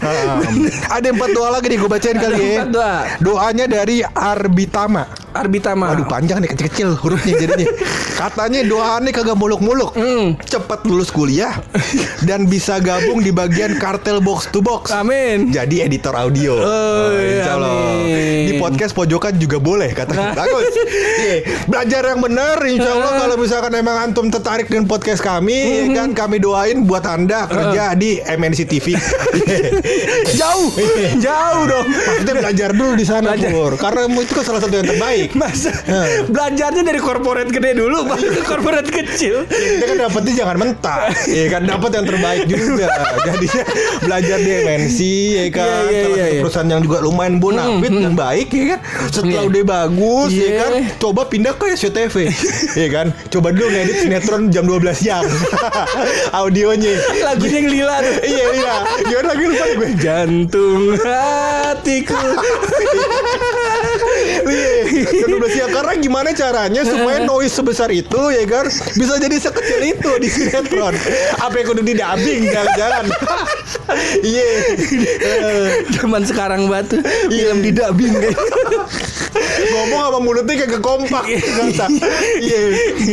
Um, 0.00 0.66
ada 0.88 1.06
empat 1.06 1.30
doa 1.30 1.48
lagi 1.52 1.66
nih 1.68 1.78
gue 1.78 1.90
bacain 1.90 2.16
kali 2.16 2.36
ya. 2.52 2.64
doa. 2.66 2.96
Doanya 3.20 3.64
dari 3.66 4.02
Arbitama. 4.24 5.04
Arbitama 5.34 5.90
Aduh 5.98 6.06
panjang 6.06 6.38
nih 6.38 6.46
kecil-kecil 6.54 6.94
hurufnya 6.94 7.34
jadinya. 7.34 7.66
Katanya 8.22 8.62
doanya 8.62 9.10
kagak 9.10 9.34
muluk-muluk. 9.34 9.90
Hmm. 9.98 10.38
Cepat 10.38 10.86
lulus 10.86 11.10
kuliah 11.10 11.58
dan 12.22 12.46
bisa 12.46 12.78
gabung 12.78 13.18
di 13.18 13.34
bagian 13.34 13.74
kartel 13.82 14.22
box 14.22 14.46
to 14.54 14.62
box. 14.62 14.94
Amin 14.94 15.50
Jadi 15.50 15.82
editor 15.82 16.14
audio. 16.14 16.54
Oh, 16.54 17.10
iya, 17.18 17.42
insya 17.42 17.52
Allah. 17.58 17.74
amin. 17.98 18.42
Di 18.46 18.52
podcast 18.62 18.92
pojokan 18.94 19.34
juga 19.34 19.58
boleh 19.58 19.90
katanya. 19.90 20.30
Bagus. 20.38 20.70
Iya. 20.70 21.36
Belajar 21.66 22.02
yang 22.14 22.20
benar 22.22 22.56
insya 22.62 22.90
Allah 22.94 23.12
kalau 23.26 23.36
misalkan 23.36 23.72
emang 23.74 23.96
antum 23.98 24.30
tertarik 24.30 24.70
dengan 24.70 24.86
podcast 24.86 25.18
kami, 25.18 25.90
ya 25.90 25.98
kan 25.98 26.14
kami 26.14 26.38
doain 26.38 26.86
buat 26.86 27.02
anda 27.02 27.50
kerja 27.50 27.98
di 27.98 28.22
MNC 28.22 28.60
TV. 28.70 28.94
Jauh 30.38 30.70
Jauh 31.18 31.62
dong 31.66 31.86
Maksudnya 31.90 32.34
belajar 32.38 32.70
dulu 32.70 32.92
di 32.94 33.06
sana. 33.06 33.34
Pur. 33.34 33.74
Karena 33.76 34.06
itu 34.08 34.32
kan 34.32 34.44
salah 34.44 34.60
satu 34.62 34.74
yang 34.74 34.88
terbaik. 34.88 35.23
Masa 35.32 35.72
Belajarnya 36.28 36.82
dari 36.82 37.00
korporat 37.00 37.48
gede 37.48 37.72
dulu 37.74 38.04
Baru 38.04 38.28
ke 38.28 38.42
korporat 38.42 38.84
kecil. 38.84 39.48
Kita 39.48 39.84
kan 39.86 39.96
dapetnya 39.98 40.32
jangan 40.36 40.56
mentah. 40.58 41.00
Iya 41.34 41.46
kan 41.50 41.62
dapat 41.64 41.90
yang 41.94 42.06
terbaik 42.06 42.42
juga. 42.46 42.86
Jadinya 43.24 43.62
belajar 44.00 44.38
di 44.38 44.50
MNC 44.60 44.98
ya 45.32 45.46
kan. 45.50 45.64
Iya, 45.64 45.72
iya, 45.72 45.74
Salah 45.74 45.90
iya, 45.90 46.02
satu 46.04 46.14
iya. 46.30 46.40
perusahaan 46.42 46.68
yang 46.68 46.82
juga 46.82 46.98
lumayan 47.00 47.34
bonafit 47.38 47.92
dan 47.92 48.14
baik 48.14 48.48
ya 48.50 48.64
kan. 48.76 48.80
Setelah 49.08 49.42
Iya. 49.42 49.48
udah 49.48 49.62
bagus 49.64 50.30
ya 50.30 50.42
Iya. 50.44 50.58
kan. 50.58 50.70
Coba 50.98 51.20
pindah 51.26 51.54
ke 51.54 51.66
SCTV 51.72 52.14
Ya 52.74 52.88
kan. 52.90 53.06
Coba 53.28 53.48
dulu 53.50 53.66
ngedit 53.68 53.96
sinetron 54.02 54.42
jam 54.48 54.64
12 54.64 54.94
siang 54.94 55.24
Audionya. 56.38 56.94
Lagunya 57.22 57.58
yang 57.58 57.68
lila 57.70 57.96
tuh. 58.00 58.14
Iya 58.22 58.44
iya. 58.52 58.74
Gimana 59.02 59.26
lagi 59.30 59.44
lupa 59.46 59.64
gue? 59.72 59.88
Jantung 59.98 60.82
hatiku. 60.98 62.18
Iya, 64.44 64.72
jam 64.84 65.10
12 65.10 65.13
siang 65.48 65.70
Karena 65.70 65.92
gimana 65.96 66.28
caranya 66.32 66.82
supaya 66.82 67.18
noise 67.28 67.52
sebesar 67.52 67.88
itu 67.90 68.20
ya 68.30 68.44
kan 68.44 68.66
Bisa 68.70 69.14
jadi 69.18 69.36
sekecil 69.38 69.80
itu 69.86 70.10
di 70.18 70.28
sinetron 70.28 70.94
Apa 71.38 71.54
yang 71.54 71.66
kudu 71.70 71.82
di 71.82 71.94
dubbing 71.94 72.42
Jangan-jangan 72.48 73.04
Iya 74.24 74.46
Zaman 75.92 76.22
sekarang 76.24 76.66
batu 76.66 76.98
Iya. 77.30 77.52
Film 77.52 77.58
di 77.60 77.70
dubbing 77.70 78.14
Ngomong 79.64 80.00
sama 80.00 80.18
mulutnya 80.20 80.54
kayak 80.56 80.72
kekompak 80.78 81.24
Ternyata. 81.26 81.86
Iya 82.38 82.58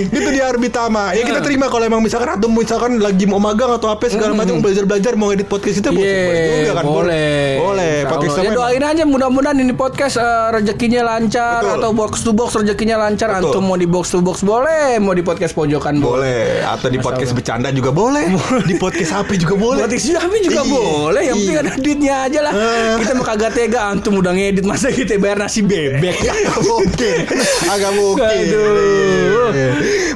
Itu 0.07 0.29
di 0.29 0.41
Arbitama 0.41 1.13
Ya 1.13 1.23
kita 1.23 1.41
terima 1.41 1.67
kalau 1.67 1.85
emang 1.85 2.01
misalkan 2.01 2.37
Atau 2.37 2.49
misalkan 2.49 2.97
lagi 2.97 3.25
mau 3.25 3.41
magang 3.41 3.73
atau 3.75 3.89
apa 3.89 4.07
segala 4.07 4.33
macam 4.33 4.61
Belajar-belajar 4.61 5.13
mau 5.15 5.33
edit 5.33 5.47
podcast 5.47 5.81
itu 5.81 5.89
boleh 5.91 6.09
boleh 6.21 6.45
juga 6.61 6.73
kan? 6.73 6.83
Iya, 6.85 6.91
boleh. 6.91 7.45
Boleh 7.59 7.95
Podcast. 8.01 8.37
Ya 8.41 8.51
doain 8.51 8.83
aja 8.83 9.03
mudah-mudahan 9.05 9.57
ini 9.57 9.73
podcast 9.73 10.15
eh, 10.17 10.47
rezekinya 10.51 11.01
lancar 11.05 11.61
Betul. 11.63 11.90
Atau 11.91 12.07
box 12.07 12.23
to 12.23 12.31
box 12.31 12.55
rezekinya 12.55 12.95
lancar. 12.95 13.27
Betul. 13.35 13.51
Antum 13.51 13.63
mau 13.67 13.75
di 13.75 13.83
box 13.83 14.15
to 14.15 14.23
box 14.23 14.47
boleh, 14.47 14.95
mau 15.03 15.11
di 15.11 15.19
podcast 15.19 15.51
pojokan 15.51 15.99
boleh. 15.99 16.63
Boleh 16.63 16.63
Atau 16.63 16.87
di 16.87 17.03
podcast 17.03 17.35
bercanda 17.35 17.67
juga 17.73 17.91
boleh 17.91 18.31
Di 18.63 18.79
podcast 18.79 19.11
HP 19.11 19.43
juga 19.43 19.55
boleh 19.59 19.83
Podcast 19.83 20.07
kami 20.13 20.37
juga 20.39 20.61
Iya. 20.61 20.71
boleh, 20.71 21.23
yang 21.25 21.35
penting 21.35 21.51
Iya. 21.51 21.63
ada 21.65 21.71
duitnya 21.75 22.15
aja 22.23 22.39
lah. 22.45 22.53
Eh. 22.53 22.93
Kita 23.01 23.11
mah 23.11 23.25
kagak 23.25 23.51
tega 23.51 23.79
antum 23.89 24.13
udah 24.15 24.31
ngedit 24.31 24.63
masa 24.63 24.87
kita 24.87 25.17
bayar 25.17 25.43
nasi 25.43 25.65
bebek. 25.65 26.15
Agak 26.31 26.61
mungkin 26.63 27.17
Agak 27.67 27.91
mungkin 27.91 28.23
Aduh. 28.23 29.51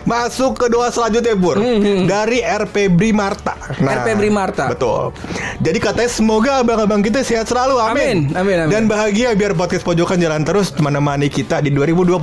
Masuk 0.06 0.56
ke 0.56 0.66
doa 0.70 0.88
selanjutnya 0.88 1.36
Bur 1.36 1.60
Dari 2.06 2.40
RP 2.40 2.88
Brimarta 2.88 3.58
RP 3.76 4.08
Brimarta. 4.16 4.72
Betul 4.72 5.12
Jadi 5.60 5.78
katanya 5.82 6.08
semoga 6.08 6.52
abang-abang 6.62 7.02
kita 7.02 7.20
sehat 7.20 7.50
selalu 7.50 7.76
Amin 7.76 8.30
Amin, 8.32 8.38
amin, 8.38 8.56
amin. 8.64 8.72
Dan 8.72 8.84
bahagia 8.86 9.34
biar 9.34 9.58
podcast 9.58 9.84
pojokan 9.84 10.22
jalan 10.22 10.46
terus 10.46 10.72
Menemani 10.78 11.28
kita 11.28 11.55
di 11.58 11.70
2021 11.70 12.16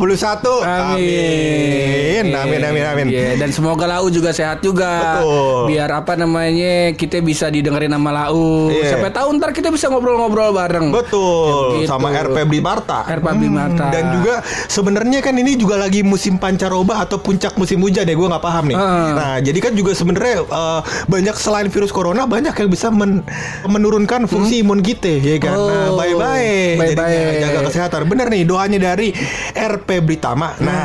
Amin 0.63 2.25
Amin 2.33 2.61
amin 2.61 2.85
amin 2.85 3.07
Iya, 3.09 3.35
dan 3.37 3.51
semoga 3.51 3.85
Lau 3.85 4.09
juga 4.09 4.31
sehat 4.31 4.63
juga. 4.63 5.19
Betul. 5.19 5.69
Biar 5.69 5.91
apa 5.93 6.15
namanya 6.15 6.73
kita 6.93 7.19
bisa 7.21 7.49
didengerin 7.49 7.91
sama 7.91 8.11
Lau. 8.11 8.71
Iya. 8.71 8.95
Siapa 8.95 9.11
tahu 9.11 9.37
ntar 9.37 9.51
kita 9.51 9.69
bisa 9.69 9.87
ngobrol-ngobrol 9.87 10.51
bareng. 10.51 10.89
Betul, 10.91 11.83
Gitu. 11.83 11.91
sama 11.91 12.09
RP 12.11 12.47
Brimarta. 12.47 13.05
RP 13.05 13.27
Brimarta. 13.37 13.91
Dan 13.91 14.15
juga 14.15 14.41
sebenarnya 14.67 15.19
kan 15.21 15.35
ini 15.35 15.55
juga 15.55 15.77
lagi 15.77 16.01
musim 16.01 16.39
pancaroba 16.39 17.03
atau 17.03 17.19
puncak 17.19 17.55
musim 17.55 17.81
hujan 17.81 18.05
ya, 18.05 18.15
gue 18.15 18.29
nggak 18.29 18.41
paham 18.41 18.65
nih. 18.67 18.77
Heeh. 18.77 19.09
Nah, 19.13 19.35
jadi 19.41 19.59
kan 19.61 19.73
juga 19.73 19.93
sebenarnya 19.93 20.37
eh, 20.43 20.81
banyak 21.07 21.37
selain 21.37 21.69
virus 21.69 21.91
corona 21.91 22.25
banyak 22.25 22.55
yang 22.55 22.71
bisa 22.71 22.89
men- 22.89 23.25
menurunkan 23.65 24.25
fungsi 24.25 24.63
imun 24.63 24.81
kita, 24.81 25.11
ya 25.13 25.37
kan. 25.39 25.55
Nah, 25.55 25.81
Oh, 25.85 25.99
bye-bye. 25.99 26.79
bye-bye. 26.79 26.95
Jadinya 26.95 27.43
jaga 27.43 27.61
kesehatan. 27.69 28.01
Bener 28.07 28.27
nih 28.29 28.43
doanya 28.43 28.79
dari 28.81 29.11
RP 29.53 29.89
Britama. 30.01 30.55
Nah, 30.59 30.81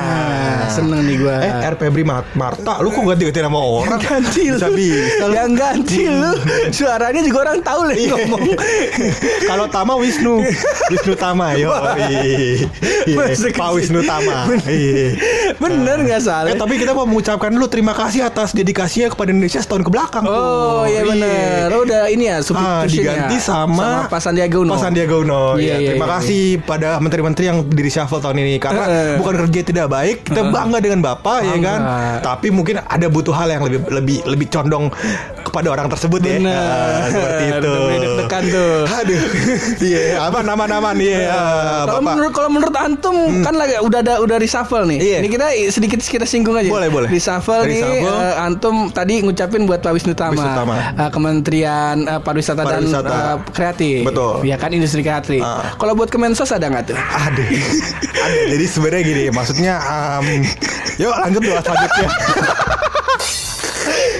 Nah, 0.58 0.70
seneng 0.70 1.02
nih 1.04 1.16
gua. 1.18 1.36
Eh, 1.40 1.54
RP 1.70 1.82
Brimarta, 1.90 2.80
lu 2.80 2.90
kok 2.90 3.04
ganti-ganti 3.06 3.40
nama 3.40 3.60
orang? 3.60 4.00
ganti 4.00 4.44
lu. 4.48 4.58
bisa. 4.70 5.24
lu. 5.24 5.34
Yang 5.34 5.52
ganti 5.54 6.02
lu. 6.06 6.32
Suaranya 6.70 7.22
juga 7.22 7.38
orang 7.44 7.60
tahu 7.62 7.82
lah 7.84 7.96
Iya. 7.96 8.10
ngomong. 8.14 8.42
Kalau 9.44 9.66
Tama 9.68 9.94
Wisnu, 9.96 10.44
Wisnu 10.90 11.14
Tama, 11.16 11.54
yo. 11.62 11.72
Iya, 13.08 13.38
Pak. 13.54 13.70
Wisnu 13.74 14.02
Tama. 14.04 14.52
Iya. 14.66 15.16
Bener 15.58 15.98
nggak 16.04 16.22
salah? 16.22 16.50
Eh, 16.50 16.58
tapi 16.58 16.78
kita 16.78 16.92
mau 16.92 17.06
mengucapkan 17.06 17.50
dulu 17.50 17.68
terima 17.68 17.94
kasih 17.94 18.24
atas 18.24 18.52
dedikasinya 18.52 19.08
kepada 19.08 19.30
Indonesia 19.30 19.60
setahun 19.60 19.84
ke 19.84 19.92
belakang. 19.92 20.24
Oh 20.26 20.84
iya 20.84 21.02
bener. 21.04 21.68
Oh, 21.72 21.84
udah 21.84 22.08
ini 22.08 22.28
ya 22.28 22.38
Ah, 22.50 22.84
diganti 22.84 23.38
ya? 23.38 23.44
sama, 23.44 24.08
Pak 24.08 24.20
Sandiaga 24.20 24.58
Uno. 24.60 24.74
Pak 24.74 24.82
Sandiaga 24.82 25.16
Uno. 25.16 25.56
Iya, 25.56 25.64
Iya, 25.68 25.76
iya, 25.78 25.90
terima 25.94 26.06
iya, 26.06 26.14
kasih 26.18 26.42
pada 26.64 26.90
menteri-menteri 26.98 27.44
yang 27.46 27.58
di 27.64 27.82
reshuffle 27.82 28.20
tahun 28.28 28.38
ini 28.38 28.54
karena 28.58 28.84
Eh. 28.86 29.16
bukan 29.16 29.34
kerja 29.42 29.62
tidak 29.64 29.88
baik, 29.88 30.18
kita 30.22 30.42
bangga 30.48 30.78
dengan 30.78 31.00
Bapak 31.02 31.40
ya 31.42 31.56
kan. 31.58 31.80
Bangga. 31.80 32.20
Tapi 32.22 32.48
mungkin 32.50 32.76
ada 32.78 33.08
butuh 33.08 33.32
hal 33.32 33.48
yang 33.50 33.64
lebih 33.64 33.80
lebih 33.90 34.18
lebih 34.26 34.48
condong 34.48 34.92
kepada 35.40 35.68
orang 35.70 35.88
tersebut 35.88 36.20
ya. 36.20 36.36
Bener. 36.36 36.54
Ah, 36.54 37.08
seperti 37.08 37.44
itu. 37.50 37.74
Deg-degan 37.98 38.44
tuh. 38.48 38.76
Aduh. 38.86 39.22
Iya, 39.80 40.20
apa 40.20 40.42
nama-nama 40.42 40.92
nih 40.92 41.24
ya, 41.24 41.32
Kalau 41.86 42.02
Bapak. 42.02 42.04
menurut 42.10 42.32
kalau 42.34 42.50
menurut 42.50 42.76
antum 42.76 43.16
kan 43.40 43.56
lagi 43.56 43.80
udah 43.80 44.00
ada 44.02 44.14
udah 44.20 44.36
reshuffle 44.36 44.84
nih. 44.86 45.00
Iya. 45.00 45.18
Ini 45.22 45.30
kita 45.30 45.46
sedikit 45.70 46.00
kita 46.02 46.26
singgung 46.26 46.54
aja. 46.54 46.68
Boleh, 46.68 46.90
boleh. 46.90 47.08
Reshuffle 47.08 47.64
nih 47.64 47.80
Reshuffle. 47.80 48.12
eh, 48.12 48.34
antum 48.38 48.76
tadi 48.90 49.22
ngucapin 49.22 49.64
buat 49.64 49.80
Pak 49.80 49.94
Wisnu 49.94 50.12
Tama. 50.12 50.34
Wisnu 50.34 50.52
Tama. 50.54 50.76
Eh, 50.98 51.10
Kementerian 51.10 51.96
eh, 52.02 52.20
Pariwisata, 52.20 52.62
Pariwisata. 52.62 53.08
dan 53.08 53.16
eh, 53.16 53.38
Kreatif. 53.50 54.02
Betul. 54.04 54.34
Ya 54.44 54.56
kan 54.56 54.70
industri 54.70 55.00
kreatif. 55.00 55.40
Ah. 55.40 55.78
Kalau 55.78 55.94
buat 55.94 56.10
Kemensos 56.10 56.50
ada 56.50 56.68
nggak 56.68 56.84
tuh? 56.86 56.98
Ada. 56.98 57.44
Jadi 58.26 58.66
sebenarnya 58.66 59.04
gini, 59.06 59.24
maksudnya, 59.30 59.74
um, 59.82 60.26
yuk 61.02 61.14
lanjut 61.14 61.42
doa 61.46 61.62
selanjutnya. 61.62 62.10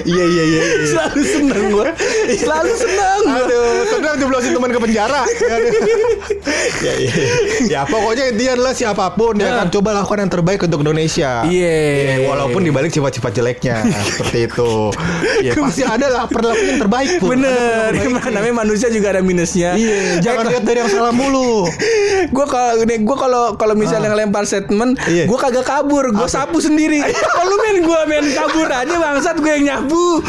Iya 0.08 0.24
iya 0.24 0.44
iya. 0.48 0.62
iya. 0.64 0.88
Selalu 0.88 1.22
seneng 1.28 1.66
gua. 1.76 1.90
Selalu 2.28 2.74
seneng 2.76 3.20
gua. 3.24 3.40
Aduh, 3.44 3.72
sedang 3.88 4.16
jeblosin 4.18 4.52
teman 4.52 4.70
ke 4.70 4.80
penjara. 4.80 5.22
Aduh. 5.24 5.72
ya, 6.86 6.94
ya, 7.00 7.12
ya 7.68 7.82
pokoknya 7.86 8.36
intinya 8.36 8.52
adalah 8.60 8.74
siapa 8.74 9.06
pun 9.14 9.34
ya 9.38 9.64
kan 9.64 9.68
coba 9.72 9.90
lakukan 9.96 10.28
yang 10.28 10.32
terbaik 10.32 10.60
untuk 10.64 10.80
Indonesia. 10.84 11.44
Iya. 11.44 11.78
Ya, 12.04 12.16
walaupun 12.28 12.62
dibalik 12.62 12.92
sifat-sifat 12.92 13.32
jeleknya 13.34 13.86
seperti 14.12 14.50
itu. 14.50 14.72
Ya, 15.44 15.52
pasti 15.56 15.84
ada 15.84 16.08
lah 16.08 16.24
perlakuan 16.28 16.68
yang 16.68 16.82
terbaik 16.82 17.10
pun. 17.22 17.30
Bener, 17.38 17.92
namanya 18.32 18.56
manusia 18.66 18.92
juga 18.92 19.16
ada 19.16 19.22
minusnya. 19.24 19.78
Iya, 19.78 20.20
jangan 20.20 20.44
lihat 20.50 20.64
dari 20.66 20.80
yang 20.84 20.92
salah 20.92 21.14
mulu. 21.14 21.68
Gue 22.36 22.46
kalau 22.50 22.84
nih 22.84 23.00
gue 23.06 23.18
kalau 23.18 23.56
kalau 23.56 23.78
misalnya 23.78 24.10
ngelempar 24.12 24.44
statement, 24.44 25.00
Iya. 25.06 25.30
gue 25.30 25.38
kagak 25.38 25.64
kabur, 25.64 26.12
gue 26.12 26.28
sapu 26.28 26.58
sendiri. 26.60 27.00
Kalau 27.00 27.46
lu 27.46 27.56
main 27.62 27.78
gue 27.80 28.00
main 28.10 28.26
kabur 28.34 28.68
aja 28.68 28.96
bangsat 28.98 29.38
gue 29.38 29.52
yang 29.54 29.66
nyapu. 29.70 30.20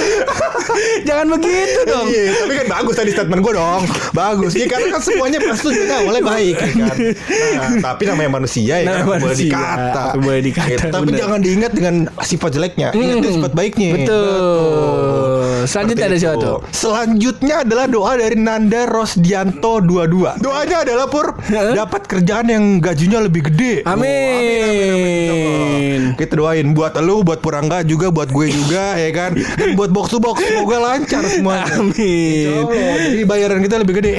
Jangan 1.03 1.27
begitu 1.33 1.88
dong. 1.89 2.07
Iya, 2.09 2.23
tapi 2.37 2.53
kan 2.55 2.67
bagus 2.71 2.95
tadi 2.95 3.11
statement 3.11 3.41
gue 3.41 3.53
dong. 3.55 3.83
Bagus. 4.13 4.53
Iya 4.53 4.67
karena 4.67 4.87
kan 4.91 5.01
semuanya 5.01 5.39
pasti 5.41 5.69
juga 5.71 5.95
awalnya 5.99 6.23
baik 6.23 6.57
ya 6.57 6.71
kan. 6.77 6.97
Nah, 7.29 7.69
tapi 7.83 8.03
namanya 8.05 8.31
manusia 8.35 8.75
ya 8.79 8.93
kan 8.99 9.19
boleh 9.19 9.37
dikata. 9.37 10.03
boleh 10.17 10.41
dikata, 10.41 10.67
Gitu. 10.69 10.85
Tapi 10.91 11.07
bener. 11.07 11.19
jangan 11.19 11.39
diingat 11.41 11.73
dengan 11.73 11.95
sifat 12.21 12.51
jeleknya. 12.53 12.89
Ingatnya 12.93 13.31
sifat 13.33 13.53
baiknya. 13.53 13.89
Betul. 13.95 15.65
Selanjutnya 15.65 16.07
ada 16.07 16.17
siapa 16.17 16.37
tuh? 16.39 16.59
Selanjutnya 16.71 17.55
adalah 17.61 17.87
doa 17.87 18.13
dari 18.15 18.37
Nanda 18.37 18.85
Rosdianto 18.85 19.81
22. 19.81 20.39
Doanya 20.39 20.77
adalah 20.81 21.07
pur 21.07 21.35
dapat 21.49 22.03
kerjaan 22.05 22.47
yang 22.47 22.65
gajinya 22.79 23.19
lebih 23.21 23.49
gede. 23.49 23.83
Amin. 23.83 24.07
Oh, 24.09 24.39
amin, 24.39 24.61
amin, 24.63 24.89
amin. 24.91 25.23
Coba. 25.29 26.17
Kita 26.17 26.33
doain 26.35 26.67
buat 26.73 26.93
lu, 26.99 27.21
buat 27.21 27.39
Purangga 27.39 27.83
juga, 27.83 28.09
buat 28.09 28.29
gue 28.29 28.47
juga 28.49 28.95
ya 28.95 29.11
kan. 29.11 29.33
Dan 29.35 29.75
buat 29.75 29.91
box 29.91 30.07
to 30.11 30.19
box 30.19 30.41
semoga 30.41 30.77
lancar 30.79 31.23
semuanya. 31.25 31.67
Amin. 31.79 31.95
Insya 31.95 32.53
Allah, 32.67 32.97
jadi 33.01 33.23
bayaran 33.25 33.61
kita 33.63 33.77
lebih 33.79 33.95
gede. 34.03 34.15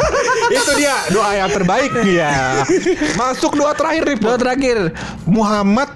Itu 0.50 0.72
dia 0.74 0.94
doa 1.10 1.30
yang 1.34 1.50
terbaik 1.50 1.92
ya. 2.06 2.62
Masuk 3.14 3.54
doa 3.54 3.70
terakhir 3.74 4.02
nih, 4.06 4.16
Doa 4.18 4.34
terakhir. 4.34 4.78
Muhammad 5.22 5.90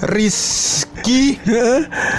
Rizky 0.00 1.36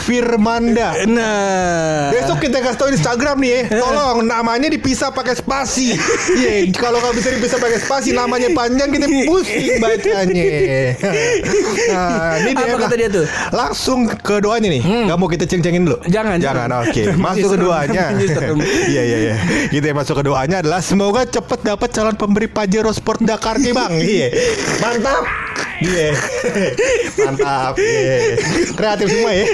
Firmanda. 0.06 0.94
Nah. 1.10 2.13
Besok 2.13 2.46
kita 2.46 2.62
kasih 2.62 2.78
tahu 2.78 2.89
Instagram 2.94 3.38
nih 3.41 3.50
ya. 3.50 3.62
Tolong 3.82 4.22
namanya 4.26 4.70
dipisah 4.70 5.10
pakai 5.10 5.38
spasi. 5.38 5.94
Iya, 6.32 6.72
kalau 6.74 6.98
nggak 7.04 7.15
bisa 7.17 7.30
dipisah 7.34 7.58
pakai 7.60 7.80
spasi 7.82 8.10
namanya 8.15 8.50
panjang 8.56 8.89
kita 8.89 9.06
pusing 9.28 9.78
bacanya. 9.82 10.46
Nah, 11.91 12.39
ini 12.39 12.52
Apa 12.56 12.63
dia 12.63 12.76
kata 12.78 12.96
dia 12.96 13.10
tuh? 13.12 13.26
Langsung 13.52 14.08
ke 14.08 14.39
doanya 14.39 14.70
nih. 14.72 14.82
Nggak 14.82 15.17
mau 15.17 15.28
kita 15.28 15.46
ceng-cengin 15.50 15.84
dulu. 15.86 15.98
Jangan, 16.08 16.38
Jangan. 16.39 16.67
jangan. 16.72 16.88
Oke. 16.88 17.02
Masuk 17.17 17.48
ke 17.54 17.58
doanya. 17.60 18.06
Iya 18.88 19.02
iya 19.04 19.17
iya. 19.17 19.36
Kita 19.70 19.91
masuk 19.91 20.22
ke 20.22 20.24
doanya 20.30 20.63
adalah 20.63 20.80
semoga 20.80 21.26
cepet 21.28 21.60
dapat 21.65 21.89
calon 21.91 22.15
pemberi 22.15 22.48
Pajero 22.48 22.89
Sport 22.94 23.26
Dakar 23.26 23.58
nih 23.60 23.74
Bang. 23.76 23.91
Iya. 23.98 24.28
Mantap. 24.80 25.24
Iya. 25.82 26.10
Mantap. 27.20 27.74
Iya. 27.76 28.38
Kreatif 28.72 29.08
semua 29.10 29.32
ya. 29.34 29.46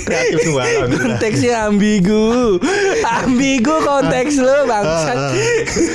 Kreatif 0.00 0.38
semua. 0.42 0.62
Konteksnya 0.90 1.54
ambigu 1.64 2.58
Ambigu 3.00 3.74
konteks 3.80 4.34
lu 4.36 4.56
bangsat 4.66 5.16
Ah, 5.16 5.30
ah. 5.30 5.32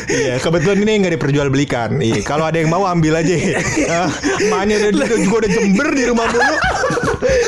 Iya, 0.07 0.39
kebetulan 0.39 0.79
ini 0.81 0.91
nggak 0.99 1.13
diperjualbelikan. 1.15 1.99
Iya, 1.99 2.23
kalau 2.23 2.47
ada 2.47 2.57
yang 2.57 2.69
mau 2.69 2.83
ambil 2.83 3.19
aja. 3.19 3.35
Ah, 3.87 4.09
Emaknya 4.39 4.75
udah, 4.79 4.91
udah- 4.95 5.19
juga 5.19 5.35
udah 5.37 5.51
jember 5.51 5.87
di 5.91 6.03
rumah 6.05 6.27
mulu. 6.27 6.55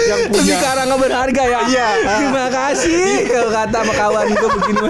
Yang 0.01 0.19
Lebih 0.25 0.33
punya. 0.35 0.57
karang 0.59 0.85
nggak 0.87 1.01
berharga 1.01 1.43
ya 1.43 1.59
Iya. 1.65 1.87
Terima 2.13 2.45
kasih 2.47 3.03
Kalau 3.25 3.49
kata 3.51 3.77
sama 3.79 3.93
kawan 3.93 4.25
gue 4.31 4.49
begini. 4.51 4.87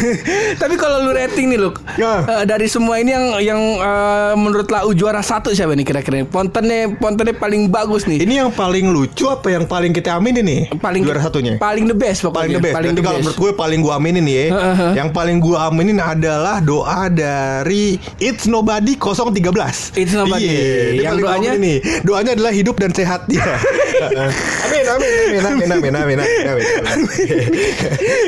Tapi 0.60 0.74
kalau 0.74 0.98
lu 1.00 1.12
rating 1.12 1.46
nih 1.48 1.58
lu 1.58 1.70
Ya. 1.94 2.22
eh, 2.22 2.44
Dari 2.44 2.66
semua 2.66 2.96
ini 2.96 3.10
yang 3.10 3.24
yang 3.40 3.60
eh, 3.76 4.32
menurut 4.34 4.68
lau 4.68 4.90
juara 4.90 5.20
satu 5.20 5.50
siapa 5.50 5.72
nih 5.72 5.84
kira-kira 5.84 6.24
Pontennya 6.24 6.90
Pontennya 6.92 7.34
paling 7.34 7.68
bagus 7.68 8.04
nih 8.04 8.20
Ini 8.20 8.34
yang 8.38 8.50
paling 8.50 8.88
lucu 8.88 9.26
apa 9.26 9.48
yang 9.48 9.64
paling 9.64 9.90
kita 9.90 10.14
aminin 10.14 10.42
nih? 10.42 10.62
paling 10.76 11.02
juara 11.02 11.20
satunya. 11.20 11.56
paling 11.56 11.84
the 11.84 11.94
best 11.94 12.20
pokoknya 12.20 12.34
Paling 12.34 12.52
the 12.52 12.62
best. 12.62 12.74
paling 12.74 12.90
Berarti 12.90 12.96
the 12.96 13.04
kalau 13.04 13.16
best. 13.16 13.24
menurut 13.24 13.40
gue 13.40 13.50
paling 13.54 13.78
gue 13.80 13.92
aminin 13.92 14.22
nih 14.22 14.34
ya. 14.34 14.46
Heeh. 14.50 14.90
Yang 14.94 15.08
paling 15.12 15.36
gue 15.38 15.56
aminin 15.56 15.98
adalah 15.98 16.56
doa 16.60 17.02
dari 17.06 17.84
It's 18.18 18.44
Nobody 18.44 18.94
013. 18.94 19.94
It's 19.94 20.12
Nobody. 20.12 20.46
Dia 20.94 21.04
Yang 21.04 21.14
gua 21.16 21.28
doanya? 21.32 21.50
nih. 21.56 21.76
Doanya 22.00 22.30
adalah 22.32 22.52
hidup 22.52 22.76
dan 22.76 22.90
sehat 22.90 23.26
dia. 23.26 23.44
amin, 24.30 24.84
amin, 24.84 25.10
amin, 25.14 25.40
amin, 25.44 25.68
amin, 25.72 25.94
amin, 25.94 26.18
amin, 26.20 26.72
amin. 26.84 27.50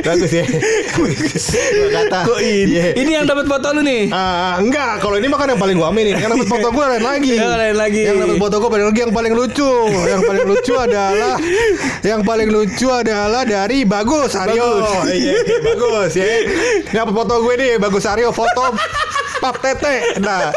Bagus 0.03 0.33
ya. 0.33 0.45
Dua 0.97 1.89
kata. 1.93 2.19
Kok 2.27 2.41
ini? 2.41 2.75
Iya. 2.77 2.87
Ini 2.97 3.11
yang 3.23 3.25
dapat 3.29 3.47
foto 3.47 3.69
lu 3.77 3.83
nih. 3.85 4.11
Ah, 4.11 4.59
enggak, 4.59 5.01
kalau 5.01 5.17
ini 5.21 5.27
mah 5.31 5.39
kan 5.39 5.53
yang 5.53 5.61
paling 5.61 5.77
gua 5.77 5.89
aminin. 5.93 6.17
Yang 6.17 6.31
dapat 6.37 6.49
foto 6.49 6.69
gua 6.73 6.85
lain 6.97 7.05
lagi. 7.05 7.35
Yang 7.37 7.57
lain 7.57 7.77
lagi. 7.77 8.03
Yang 8.05 8.17
dapat 8.25 8.37
foto 8.41 8.55
gua 8.61 8.71
paling 8.73 8.87
lagi 8.91 9.01
yang 9.01 9.15
paling 9.15 9.33
lucu. 9.37 9.73
Yang 10.07 10.23
paling 10.27 10.47
lucu 10.47 10.75
adalah 10.75 11.35
yang 12.03 12.21
paling 12.25 12.49
lucu 12.51 12.89
adalah 12.91 13.43
dari 13.45 13.85
Bagus 13.85 14.33
Aryo. 14.35 14.83
Bagus. 14.83 15.13
Iya, 15.13 15.39
bagus 15.63 16.13
ya. 16.17 16.27
Yang 16.91 17.03
dapat 17.07 17.15
foto 17.15 17.35
gue 17.45 17.55
nih 17.57 17.73
Bagus 17.79 18.05
Aryo 18.05 18.29
foto 18.35 18.65
Pap 19.37 19.61
Tete. 19.61 20.16
Nah, 20.18 20.49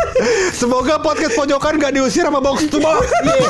semoga 0.52 0.98
podcast 0.98 1.36
pojokan 1.36 1.76
gak 1.78 1.92
diusir 1.92 2.24
sama 2.24 2.40
box 2.40 2.66
to 2.72 2.80
box. 2.80 3.06
Iya. 3.22 3.50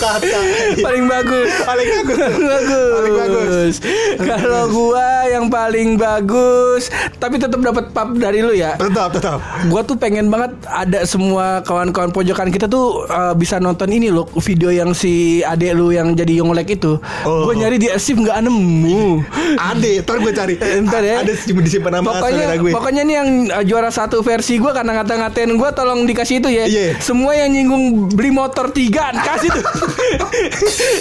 Kata. 0.00 0.40
paling 0.80 1.04
bagus 1.04 1.50
Paling 1.60 1.88
bagus. 1.90 2.18
bagus. 2.38 2.90
Paling 2.94 3.14
bagus. 3.18 3.74
Kalau 4.16 4.64
gua 4.70 5.08
yang 5.28 5.46
paling 5.50 5.98
bagus, 5.98 6.88
tapi 7.18 7.36
tetap 7.36 7.60
dapat 7.60 7.90
pap 7.90 8.14
dari 8.16 8.40
lu 8.40 8.54
ya. 8.54 8.78
Tetap, 8.78 9.12
tetap. 9.18 9.38
Gua 9.68 9.82
tuh 9.82 9.98
pengen 9.98 10.30
banget 10.30 10.54
ada 10.64 11.04
semua 11.04 11.60
kawan-kawan 11.66 12.14
pojokan 12.14 12.48
kita 12.48 12.70
tuh 12.70 13.04
uh, 13.06 13.34
bisa 13.34 13.58
nonton 13.58 13.90
ini 13.90 14.08
loh 14.08 14.30
video 14.40 14.70
yang 14.70 14.94
si 14.94 15.42
adek 15.42 15.74
lu 15.74 15.90
yang 15.92 16.14
jadi 16.14 16.40
Yonglek 16.40 16.80
itu. 16.80 16.96
Oh. 17.26 17.44
Gua 17.50 17.54
nyari 17.58 17.76
di 17.76 17.90
arsip 17.90 18.16
nggak 18.16 18.46
nemu. 18.46 19.20
Ade, 19.58 20.00
ntar 20.06 20.16
gue 20.22 20.32
cari. 20.32 20.54
Ntar 20.56 21.02
ya. 21.02 21.16
Ada 21.26 21.32
di 21.34 21.52
disimpan 21.60 22.00
nama 22.00 22.16
Pokoknya, 22.16 22.56
gue. 22.56 22.70
pokoknya 22.72 23.02
nih 23.04 23.14
yang 23.14 23.28
uh, 23.50 23.64
juara 23.66 23.90
satu 23.90 24.19
versi 24.20 24.56
gua 24.60 24.72
karena 24.72 25.00
ngata-ngatain 25.00 25.50
gua 25.56 25.70
tolong 25.74 26.04
dikasih 26.04 26.40
itu 26.40 26.48
ya. 26.48 26.64
Iya. 26.66 26.98
Semua 27.00 27.36
yang 27.36 27.50
nyinggung 27.52 28.12
beli 28.14 28.30
motor 28.30 28.70
tiga 28.70 29.12
kasih 29.28 29.50
tuh. 29.50 29.64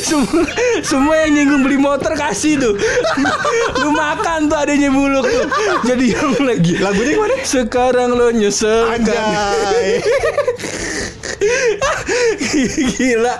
semua, 0.01 0.43
semua 0.81 1.15
yang 1.25 1.31
nyinggung 1.35 1.61
beli 1.63 1.77
motor 1.77 2.13
kasih 2.15 2.57
tuh. 2.59 2.73
Lu 3.79 3.89
makan 3.93 4.49
tuh 4.49 4.57
adanya 4.57 4.89
buluk 4.91 5.25
tuh. 5.25 5.45
Jadi 5.85 6.05
yang 6.13 6.31
lagi. 6.41 6.73
Lagunya 6.79 7.13
gimana? 7.15 7.35
Sekarang 7.43 8.09
lo 8.15 8.27
nyesel 8.31 8.89
kan? 8.89 8.99
Anjay. 8.99 10.03
Gila 12.99 13.35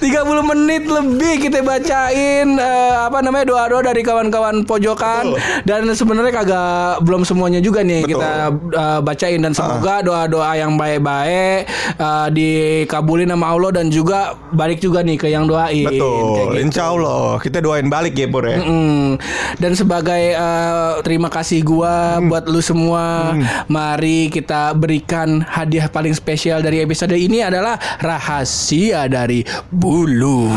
30 0.00 0.50
menit 0.50 0.84
lebih 0.88 1.34
kita 1.48 1.62
bacain 1.62 2.48
eh, 2.58 2.94
Apa 3.06 3.22
namanya 3.22 3.46
doa-doa 3.52 3.92
dari 3.92 4.02
kawan-kawan 4.02 4.66
pojokan 4.66 5.34
Betul. 5.34 5.62
Dan 5.66 5.82
sebenarnya 5.94 6.32
kagak 6.34 7.04
Belum 7.06 7.22
semuanya 7.22 7.60
juga 7.62 7.86
nih 7.86 8.04
Betul. 8.04 8.18
Kita 8.18 8.30
eh, 8.74 9.00
bacain 9.24 9.40
Dan 9.40 9.52
semoga 9.56 10.04
doa-doa 10.04 10.52
yang 10.54 10.76
baik-baik 10.76 11.64
eh, 11.96 12.26
Dikabulin 12.28 13.32
sama 13.32 13.56
Allah 13.56 13.70
Dan 13.72 13.88
juga 13.88 14.36
balik 14.52 14.84
juga 14.84 15.00
nih 15.00 15.16
ke 15.16 15.32
yang 15.32 15.48
doain 15.48 15.88
Betul, 15.88 16.52
gitu. 16.52 16.60
insya 16.60 16.92
Allah 16.92 17.40
kita 17.40 17.64
doain 17.64 17.88
balik 17.88 18.12
ya 18.12 18.28
Pur 18.28 18.44
ya. 18.44 18.60
Mm. 18.60 19.16
Dan 19.56 19.72
sebagai 19.72 20.36
eh, 20.36 20.92
terima 21.00 21.32
kasih 21.32 21.64
gua 21.64 21.96
Hmm. 22.04 22.26
buat 22.26 22.44
lu 22.50 22.58
semua, 22.58 23.32
mari 23.64 24.26
kita 24.28 24.74
berikan 24.74 25.40
hadiah 25.40 25.86
paling 25.86 26.10
spesial 26.10 26.58
dari 26.58 26.82
episode 26.82 27.14
ini 27.14 27.40
adalah 27.40 27.78
rahasia 28.02 29.06
dari 29.06 29.46
bulu. 29.70 30.50